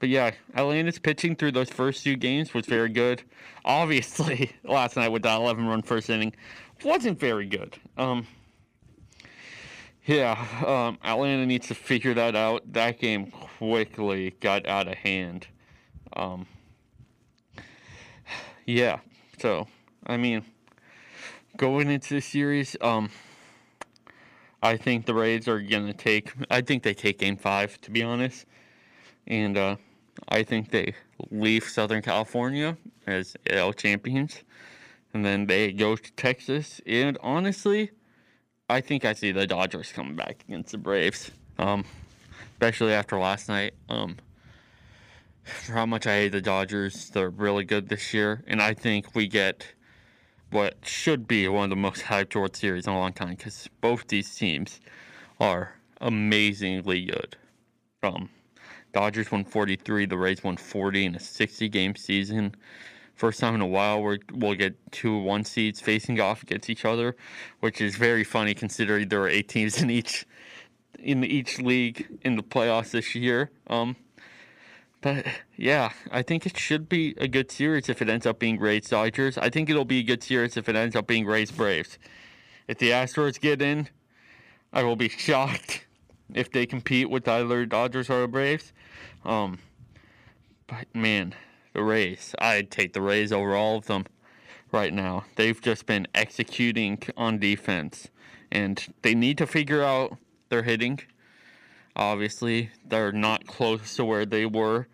but 0.00 0.08
yeah, 0.08 0.32
Atlanta's 0.56 0.98
pitching 0.98 1.36
through 1.36 1.52
those 1.52 1.70
first 1.70 2.02
two 2.02 2.16
games 2.16 2.54
was 2.54 2.66
very 2.66 2.88
good. 2.88 3.22
Obviously, 3.64 4.50
last 4.64 4.96
night 4.96 5.12
with 5.12 5.22
that 5.22 5.36
11 5.36 5.64
run 5.64 5.82
first 5.82 6.10
inning 6.10 6.34
wasn't 6.82 7.20
very 7.20 7.46
good. 7.46 7.78
Um, 7.96 8.26
yeah, 10.06 10.46
um, 10.64 10.98
Atlanta 11.04 11.44
needs 11.46 11.66
to 11.68 11.74
figure 11.74 12.14
that 12.14 12.36
out. 12.36 12.72
That 12.72 13.00
game 13.00 13.30
quickly 13.30 14.36
got 14.40 14.66
out 14.66 14.86
of 14.86 14.94
hand. 14.94 15.48
Um, 16.14 16.46
yeah, 18.64 19.00
so 19.38 19.66
I 20.06 20.16
mean, 20.16 20.44
going 21.56 21.90
into 21.90 22.14
the 22.14 22.20
series, 22.20 22.76
um, 22.80 23.10
I 24.62 24.76
think 24.76 25.06
the 25.06 25.14
Rays 25.14 25.48
are 25.48 25.60
gonna 25.60 25.92
take. 25.92 26.32
I 26.50 26.60
think 26.60 26.84
they 26.84 26.94
take 26.94 27.18
Game 27.18 27.36
Five, 27.36 27.80
to 27.82 27.90
be 27.90 28.02
honest, 28.02 28.46
and 29.26 29.58
uh, 29.58 29.76
I 30.28 30.44
think 30.44 30.70
they 30.70 30.94
leave 31.30 31.64
Southern 31.64 32.02
California 32.02 32.76
as 33.08 33.36
L 33.48 33.72
champions, 33.72 34.42
and 35.12 35.24
then 35.24 35.46
they 35.46 35.72
go 35.72 35.96
to 35.96 36.12
Texas. 36.12 36.80
And 36.86 37.18
honestly, 37.22 37.90
I 38.68 38.80
think 38.80 39.04
I 39.04 39.12
see 39.12 39.30
the 39.30 39.46
Dodgers 39.46 39.92
coming 39.92 40.16
back 40.16 40.44
against 40.48 40.72
the 40.72 40.78
Braves, 40.78 41.30
um, 41.56 41.84
especially 42.54 42.94
after 42.94 43.16
last 43.16 43.48
night. 43.48 43.74
Um, 43.88 44.16
for 45.44 45.74
how 45.74 45.86
much 45.86 46.08
I 46.08 46.14
hate 46.16 46.32
the 46.32 46.40
Dodgers, 46.40 47.10
they're 47.10 47.30
really 47.30 47.64
good 47.64 47.88
this 47.88 48.12
year, 48.12 48.42
and 48.48 48.60
I 48.60 48.74
think 48.74 49.14
we 49.14 49.28
get 49.28 49.64
what 50.50 50.74
should 50.82 51.28
be 51.28 51.46
one 51.46 51.64
of 51.64 51.70
the 51.70 51.76
most 51.76 52.02
hyped 52.02 52.34
World 52.34 52.56
Series 52.56 52.88
in 52.88 52.92
a 52.92 52.98
long 52.98 53.12
time 53.12 53.36
because 53.36 53.68
both 53.80 54.08
these 54.08 54.34
teams 54.34 54.80
are 55.38 55.74
amazingly 56.00 57.04
good. 57.04 57.36
Um, 58.02 58.30
Dodgers 58.92 59.30
won 59.30 59.44
43, 59.44 60.06
the 60.06 60.18
Rays 60.18 60.42
won 60.42 60.56
40 60.56 61.04
in 61.04 61.14
a 61.14 61.20
60 61.20 61.68
game 61.68 61.94
season. 61.94 62.56
First 63.16 63.40
time 63.40 63.54
in 63.54 63.62
a 63.62 63.66
while 63.66 64.02
where 64.02 64.18
we'll 64.32 64.54
get 64.54 64.76
two 64.92 65.16
one 65.16 65.44
seeds 65.44 65.80
facing 65.80 66.20
off 66.20 66.42
against 66.42 66.68
each 66.68 66.84
other, 66.84 67.16
which 67.60 67.80
is 67.80 67.96
very 67.96 68.24
funny 68.24 68.52
considering 68.52 69.08
there 69.08 69.22
are 69.22 69.28
eight 69.28 69.48
teams 69.48 69.80
in 69.82 69.90
each 69.90 70.26
in 70.98 71.24
each 71.24 71.58
league 71.58 72.06
in 72.22 72.36
the 72.36 72.42
playoffs 72.42 72.90
this 72.90 73.14
year. 73.14 73.50
Um, 73.68 73.96
but 75.00 75.24
yeah, 75.56 75.92
I 76.10 76.22
think 76.22 76.44
it 76.44 76.58
should 76.58 76.88
be 76.88 77.14
a 77.16 77.26
good 77.26 77.50
series 77.50 77.88
if 77.88 78.02
it 78.02 78.08
ends 78.08 78.26
up 78.26 78.38
being 78.38 78.58
Rays 78.58 78.88
Dodgers. 78.88 79.38
I 79.38 79.48
think 79.48 79.70
it'll 79.70 79.84
be 79.84 80.00
a 80.00 80.02
good 80.02 80.22
series 80.22 80.56
if 80.56 80.68
it 80.68 80.76
ends 80.76 80.94
up 80.94 81.06
being 81.06 81.24
Rays 81.24 81.50
Braves. 81.50 81.98
If 82.68 82.78
the 82.78 82.90
Astros 82.90 83.40
get 83.40 83.62
in, 83.62 83.88
I 84.72 84.82
will 84.82 84.96
be 84.96 85.08
shocked 85.16 85.86
if 86.34 86.50
they 86.50 86.66
compete 86.66 87.08
with 87.08 87.26
either 87.28 87.64
Dodgers 87.64 88.10
or 88.10 88.22
the 88.22 88.28
Braves. 88.28 88.72
Um, 89.24 89.58
but 90.66 90.86
man, 90.94 91.34
the 91.76 91.84
Rays, 91.84 92.34
I'd 92.38 92.70
take 92.70 92.94
the 92.94 93.02
Rays 93.02 93.32
over 93.32 93.54
all 93.54 93.76
of 93.76 93.86
them 93.86 94.06
right 94.72 94.94
now. 94.94 95.26
They've 95.36 95.60
just 95.60 95.84
been 95.84 96.08
executing 96.14 97.02
on 97.18 97.38
defense, 97.38 98.08
and 98.50 98.82
they 99.02 99.14
need 99.14 99.36
to 99.38 99.46
figure 99.46 99.82
out 99.82 100.16
their 100.48 100.62
hitting. 100.62 101.00
Obviously, 101.94 102.70
they're 102.82 103.12
not 103.12 103.46
close 103.46 103.94
to 103.96 104.06
where 104.06 104.24
they 104.24 104.46
were 104.46 104.88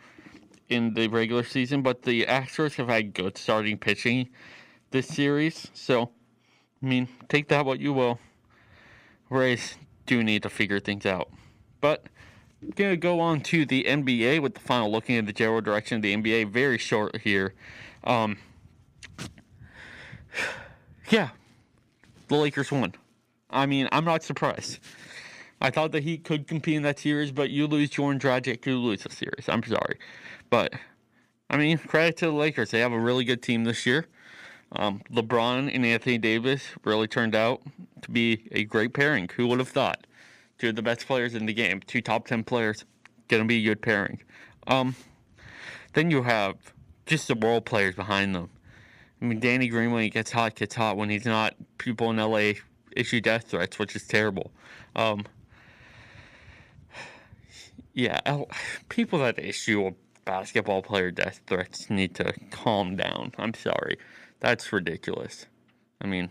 in 0.68 0.95
the 0.95 1.07
regular 1.07 1.45
season, 1.45 1.83
but 1.83 2.03
the 2.03 2.26
Astros 2.26 2.74
have 2.74 2.89
had 2.89 3.14
good 3.14 3.39
starting 3.39 3.78
pitching 3.78 4.30
this 4.91 5.07
series. 5.07 5.68
So, 5.74 6.11
I 6.83 6.87
mean, 6.87 7.07
take 7.28 7.47
that 7.49 7.64
what 7.64 7.78
you 7.78 7.93
will. 7.93 8.18
Rays 9.30 9.76
do 10.07 10.24
need 10.24 10.43
to 10.43 10.51
figure 10.51 10.80
things 10.80 11.07
out. 11.07 11.30
But 11.80 12.07
gonna 12.74 12.96
go 12.96 13.20
on 13.20 13.40
to 13.42 13.64
the 13.66 13.84
NBA 13.84 14.40
with 14.40 14.54
the 14.54 14.60
final 14.60 14.90
looking 14.90 15.16
at 15.16 15.26
the 15.26 15.32
general 15.32 15.60
direction 15.60 15.96
of 15.96 16.02
the 16.02 16.14
NBA. 16.14 16.50
Very 16.50 16.78
short 16.78 17.20
here. 17.20 17.54
Um, 18.04 18.38
yeah, 21.10 21.30
the 22.28 22.36
Lakers 22.36 22.72
won. 22.72 22.94
I 23.50 23.66
mean, 23.66 23.88
I'm 23.92 24.04
not 24.04 24.22
surprised. 24.22 24.78
I 25.60 25.70
thought 25.70 25.92
that 25.92 26.02
he 26.02 26.18
could 26.18 26.48
compete 26.48 26.74
in 26.74 26.82
that 26.82 26.98
series, 26.98 27.30
but 27.30 27.50
you 27.50 27.66
lose 27.66 27.90
Goran 27.90 28.18
Dragic, 28.18 28.66
you 28.66 28.78
lose 28.78 29.04
the 29.04 29.10
series. 29.10 29.48
I'm 29.48 29.62
sorry, 29.62 29.98
but 30.50 30.72
I 31.48 31.56
mean, 31.56 31.78
credit 31.78 32.16
to 32.18 32.26
the 32.26 32.32
Lakers. 32.32 32.70
They 32.70 32.80
have 32.80 32.92
a 32.92 32.98
really 32.98 33.24
good 33.24 33.42
team 33.42 33.64
this 33.64 33.86
year. 33.86 34.06
Um, 34.74 35.02
LeBron 35.12 35.72
and 35.72 35.84
Anthony 35.84 36.16
Davis 36.16 36.62
really 36.84 37.06
turned 37.06 37.34
out 37.34 37.60
to 38.00 38.10
be 38.10 38.48
a 38.52 38.64
great 38.64 38.94
pairing. 38.94 39.28
Who 39.36 39.46
would 39.48 39.58
have 39.58 39.68
thought? 39.68 40.06
Two 40.62 40.68
of 40.68 40.76
the 40.76 40.82
best 40.82 41.08
players 41.08 41.34
in 41.34 41.46
the 41.46 41.52
game, 41.52 41.80
two 41.88 42.00
top 42.00 42.28
ten 42.28 42.44
players, 42.44 42.84
gonna 43.26 43.46
be 43.46 43.56
a 43.56 43.64
good 43.64 43.82
pairing. 43.82 44.22
Um, 44.68 44.94
then 45.94 46.08
you 46.08 46.22
have 46.22 46.54
just 47.04 47.26
the 47.26 47.34
role 47.34 47.60
players 47.60 47.96
behind 47.96 48.32
them. 48.32 48.48
I 49.20 49.24
mean, 49.24 49.40
Danny 49.40 49.66
Green 49.66 49.90
when 49.90 50.04
he 50.04 50.08
gets 50.08 50.30
hot, 50.30 50.54
gets 50.54 50.76
hot. 50.76 50.96
When 50.96 51.10
he's 51.10 51.24
not, 51.24 51.56
people 51.78 52.10
in 52.10 52.18
LA 52.18 52.52
issue 52.92 53.20
death 53.20 53.48
threats, 53.48 53.76
which 53.80 53.96
is 53.96 54.06
terrible. 54.06 54.52
Um, 54.94 55.24
yeah, 57.92 58.20
people 58.88 59.18
that 59.18 59.40
issue 59.40 59.88
a 59.88 59.92
basketball 60.24 60.80
player 60.80 61.10
death 61.10 61.40
threats 61.48 61.90
need 61.90 62.14
to 62.14 62.32
calm 62.52 62.94
down. 62.94 63.32
I'm 63.36 63.54
sorry. 63.54 63.98
That's 64.38 64.72
ridiculous. 64.72 65.46
I 66.00 66.06
mean, 66.06 66.30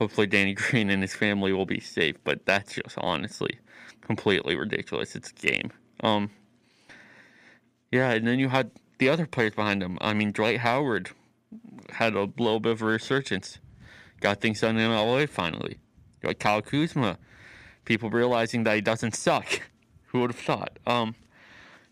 hopefully 0.00 0.26
Danny 0.26 0.54
Green 0.62 0.90
and 0.90 1.02
his 1.02 1.14
family 1.14 1.52
will 1.52 1.66
be 1.66 1.80
safe, 1.80 2.16
but 2.24 2.44
that's 2.46 2.74
just 2.74 2.96
honestly 2.98 3.58
completely 4.00 4.56
ridiculous. 4.56 5.14
It's 5.14 5.30
a 5.30 5.34
game. 5.34 5.70
Um 6.02 6.30
Yeah, 7.92 8.10
and 8.12 8.26
then 8.26 8.38
you 8.38 8.48
had 8.48 8.70
the 8.98 9.08
other 9.08 9.26
players 9.26 9.54
behind 9.54 9.82
him. 9.82 9.98
I 10.00 10.14
mean, 10.14 10.32
Dwight 10.32 10.60
Howard 10.60 11.10
had 11.90 12.14
a 12.14 12.30
little 12.38 12.60
bit 12.60 12.72
of 12.72 12.82
a 12.82 12.86
resurgence. 12.86 13.58
Got 14.20 14.40
things 14.40 14.60
done 14.60 14.76
in 14.76 14.90
LA 14.90 15.26
finally. 15.26 15.78
You 16.22 16.28
had 16.28 16.38
Kyle 16.38 16.62
Kuzma. 16.62 17.18
People 17.84 18.10
realizing 18.10 18.64
that 18.64 18.74
he 18.74 18.80
doesn't 18.80 19.14
suck. 19.14 19.62
Who 20.08 20.20
would 20.20 20.30
have 20.30 20.40
thought? 20.40 20.78
Um, 20.86 21.14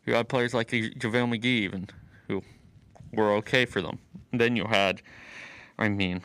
you 0.04 0.14
had 0.14 0.28
players 0.28 0.54
like 0.54 0.68
JaVale 0.68 1.28
McGee, 1.34 1.44
even, 1.44 1.88
who 2.26 2.42
were 3.12 3.32
okay 3.34 3.64
for 3.64 3.80
them. 3.80 3.98
Then 4.32 4.56
you 4.56 4.64
had, 4.64 5.02
I 5.78 5.88
mean, 5.88 6.22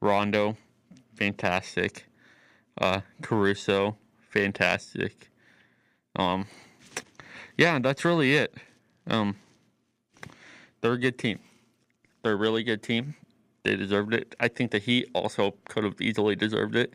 Rondo, 0.00 0.56
fantastic. 1.22 2.06
Uh, 2.76 3.00
Caruso, 3.22 3.96
fantastic. 4.30 5.30
Um, 6.16 6.46
yeah, 7.56 7.78
that's 7.78 8.04
really 8.04 8.34
it. 8.34 8.52
Um, 9.06 9.36
they're 10.80 10.94
a 10.94 10.98
good 10.98 11.18
team. 11.18 11.38
They're 12.22 12.32
a 12.32 12.36
really 12.36 12.64
good 12.64 12.82
team. 12.82 13.14
They 13.62 13.76
deserved 13.76 14.14
it. 14.14 14.34
I 14.40 14.48
think 14.48 14.72
the 14.72 14.80
Heat 14.80 15.10
also 15.14 15.54
could 15.68 15.84
have 15.84 16.00
easily 16.00 16.34
deserved 16.34 16.74
it. 16.74 16.92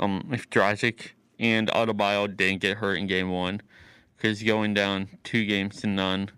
Um, 0.00 0.28
if 0.32 0.50
Dragic 0.50 1.10
and 1.38 1.68
Adebayo 1.68 2.36
didn't 2.36 2.60
get 2.62 2.78
hurt 2.78 2.96
in 2.96 3.06
game 3.06 3.30
one 3.30 3.62
because 4.16 4.42
going 4.42 4.74
down 4.74 5.08
two 5.22 5.44
games 5.44 5.80
to 5.82 5.86
none, 5.86 6.28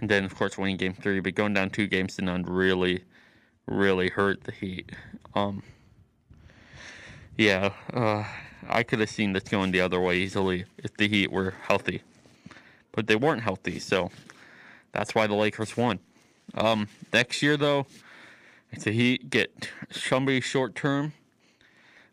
and 0.00 0.08
then 0.08 0.24
of 0.24 0.34
course 0.34 0.56
winning 0.56 0.78
game 0.78 0.94
three, 0.94 1.20
but 1.20 1.34
going 1.34 1.52
down 1.52 1.68
two 1.68 1.88
games 1.88 2.16
to 2.16 2.22
none 2.22 2.42
really, 2.44 3.04
really 3.66 4.08
hurt 4.08 4.44
the 4.44 4.52
Heat. 4.52 4.92
Um, 5.34 5.62
yeah, 7.36 7.72
uh, 7.92 8.24
I 8.68 8.82
could 8.82 9.00
have 9.00 9.10
seen 9.10 9.32
this 9.32 9.44
going 9.44 9.72
the 9.72 9.80
other 9.80 10.00
way 10.00 10.18
easily 10.18 10.64
if 10.78 10.96
the 10.96 11.08
Heat 11.08 11.30
were 11.32 11.54
healthy, 11.62 12.02
but 12.92 13.06
they 13.06 13.16
weren't 13.16 13.42
healthy, 13.42 13.78
so 13.78 14.10
that's 14.92 15.14
why 15.14 15.26
the 15.26 15.34
Lakers 15.34 15.76
won. 15.76 15.98
Um, 16.54 16.88
next 17.12 17.42
year 17.42 17.56
though, 17.56 17.86
if 18.70 18.84
the 18.84 18.92
Heat 18.92 19.30
get 19.30 19.70
somebody 19.90 20.40
short 20.40 20.74
term 20.74 21.12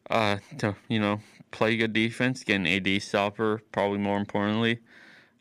uh, 0.09 0.37
to 0.57 0.75
you 0.87 0.99
know 0.99 1.21
play 1.51 1.77
good 1.77 1.93
defense, 1.93 2.43
get 2.43 2.55
an 2.55 2.67
AD 2.67 3.01
stopper, 3.01 3.61
probably 3.71 3.99
more 3.99 4.17
importantly. 4.17 4.79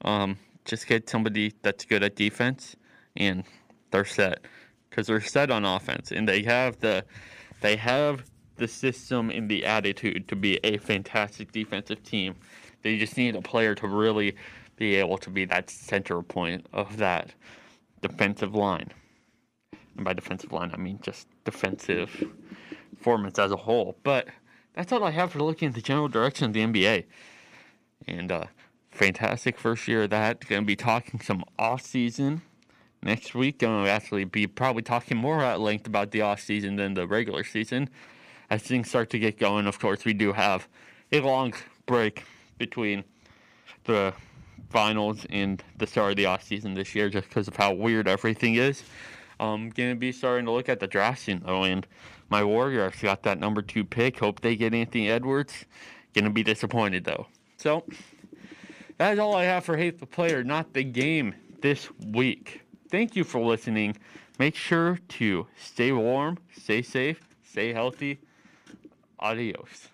Um, 0.02 0.38
just 0.64 0.86
get 0.86 1.08
somebody 1.08 1.54
that's 1.62 1.84
good 1.84 2.02
at 2.02 2.16
defense, 2.16 2.76
and 3.16 3.44
they're 3.90 4.04
set 4.04 4.44
because 4.88 5.06
they're 5.06 5.20
set 5.20 5.50
on 5.50 5.64
offense, 5.64 6.12
and 6.12 6.28
they 6.28 6.42
have 6.42 6.80
the 6.80 7.04
they 7.60 7.76
have 7.76 8.24
the 8.60 8.68
system 8.68 9.30
and 9.30 9.50
the 9.50 9.64
attitude 9.64 10.28
to 10.28 10.36
be 10.36 10.60
a 10.62 10.76
fantastic 10.76 11.50
defensive 11.50 12.02
team. 12.04 12.36
They 12.82 12.96
just 12.96 13.16
need 13.16 13.34
a 13.34 13.42
player 13.42 13.74
to 13.74 13.88
really 13.88 14.36
be 14.76 14.94
able 14.94 15.18
to 15.18 15.30
be 15.30 15.44
that 15.46 15.68
center 15.68 16.22
point 16.22 16.66
of 16.72 16.98
that 16.98 17.34
defensive 18.00 18.54
line. 18.54 18.90
And 19.96 20.04
by 20.04 20.12
defensive 20.12 20.52
line, 20.52 20.70
I 20.72 20.76
mean 20.76 21.00
just 21.02 21.26
defensive 21.44 22.24
performance 22.96 23.38
as 23.38 23.50
a 23.50 23.56
whole. 23.56 23.96
But 24.02 24.28
that's 24.74 24.92
all 24.92 25.02
I 25.04 25.10
have 25.10 25.32
for 25.32 25.40
looking 25.40 25.68
at 25.68 25.74
the 25.74 25.82
general 25.82 26.08
direction 26.08 26.46
of 26.46 26.52
the 26.52 26.60
NBA. 26.60 27.04
And 28.06 28.30
uh, 28.30 28.44
fantastic 28.90 29.58
first 29.58 29.88
year 29.88 30.04
of 30.04 30.10
that. 30.10 30.46
Going 30.46 30.62
to 30.62 30.66
be 30.66 30.76
talking 30.76 31.20
some 31.20 31.44
off 31.58 31.82
season 31.82 32.42
next 33.02 33.34
week. 33.34 33.58
Going 33.58 33.84
to 33.84 33.90
actually 33.90 34.24
be 34.24 34.46
probably 34.46 34.82
talking 34.82 35.16
more 35.16 35.42
at 35.42 35.60
length 35.60 35.86
about 35.86 36.10
the 36.10 36.22
off 36.22 36.40
season 36.40 36.76
than 36.76 36.94
the 36.94 37.06
regular 37.06 37.44
season. 37.44 37.90
As 38.50 38.62
things 38.62 38.88
start 38.88 39.10
to 39.10 39.18
get 39.18 39.38
going, 39.38 39.66
of 39.66 39.78
course, 39.78 40.04
we 40.04 40.12
do 40.12 40.32
have 40.32 40.66
a 41.12 41.20
long 41.20 41.54
break 41.86 42.24
between 42.58 43.04
the 43.84 44.12
finals 44.70 45.24
and 45.30 45.62
the 45.78 45.86
start 45.86 46.10
of 46.10 46.16
the 46.16 46.26
off 46.26 46.42
season 46.42 46.74
this 46.74 46.94
year, 46.94 47.08
just 47.08 47.28
because 47.28 47.46
of 47.46 47.54
how 47.54 47.72
weird 47.72 48.08
everything 48.08 48.56
is. 48.56 48.82
I'm 49.38 49.70
gonna 49.70 49.94
be 49.94 50.12
starting 50.12 50.46
to 50.46 50.52
look 50.52 50.68
at 50.68 50.80
the 50.80 50.86
draft 50.86 51.22
soon 51.22 51.42
though, 51.46 51.62
and 51.62 51.86
my 52.28 52.44
Warriors 52.44 52.94
got 53.00 53.22
that 53.22 53.38
number 53.38 53.62
two 53.62 53.84
pick. 53.84 54.18
Hope 54.18 54.40
they 54.40 54.56
get 54.56 54.74
Anthony 54.74 55.08
Edwards. 55.08 55.64
Gonna 56.12 56.30
be 56.30 56.42
disappointed 56.42 57.04
though. 57.04 57.26
So 57.56 57.84
that 58.98 59.14
is 59.14 59.18
all 59.18 59.34
I 59.34 59.44
have 59.44 59.64
for 59.64 59.76
Hate 59.76 59.98
the 59.98 60.06
Player, 60.06 60.44
not 60.44 60.74
the 60.74 60.84
game 60.84 61.34
this 61.62 61.88
week. 62.08 62.62
Thank 62.90 63.14
you 63.14 63.24
for 63.24 63.40
listening. 63.40 63.96
Make 64.38 64.56
sure 64.56 64.98
to 65.08 65.46
stay 65.56 65.92
warm, 65.92 66.38
stay 66.52 66.82
safe, 66.82 67.20
stay 67.42 67.72
healthy. 67.72 68.20
Adios. 69.22 69.90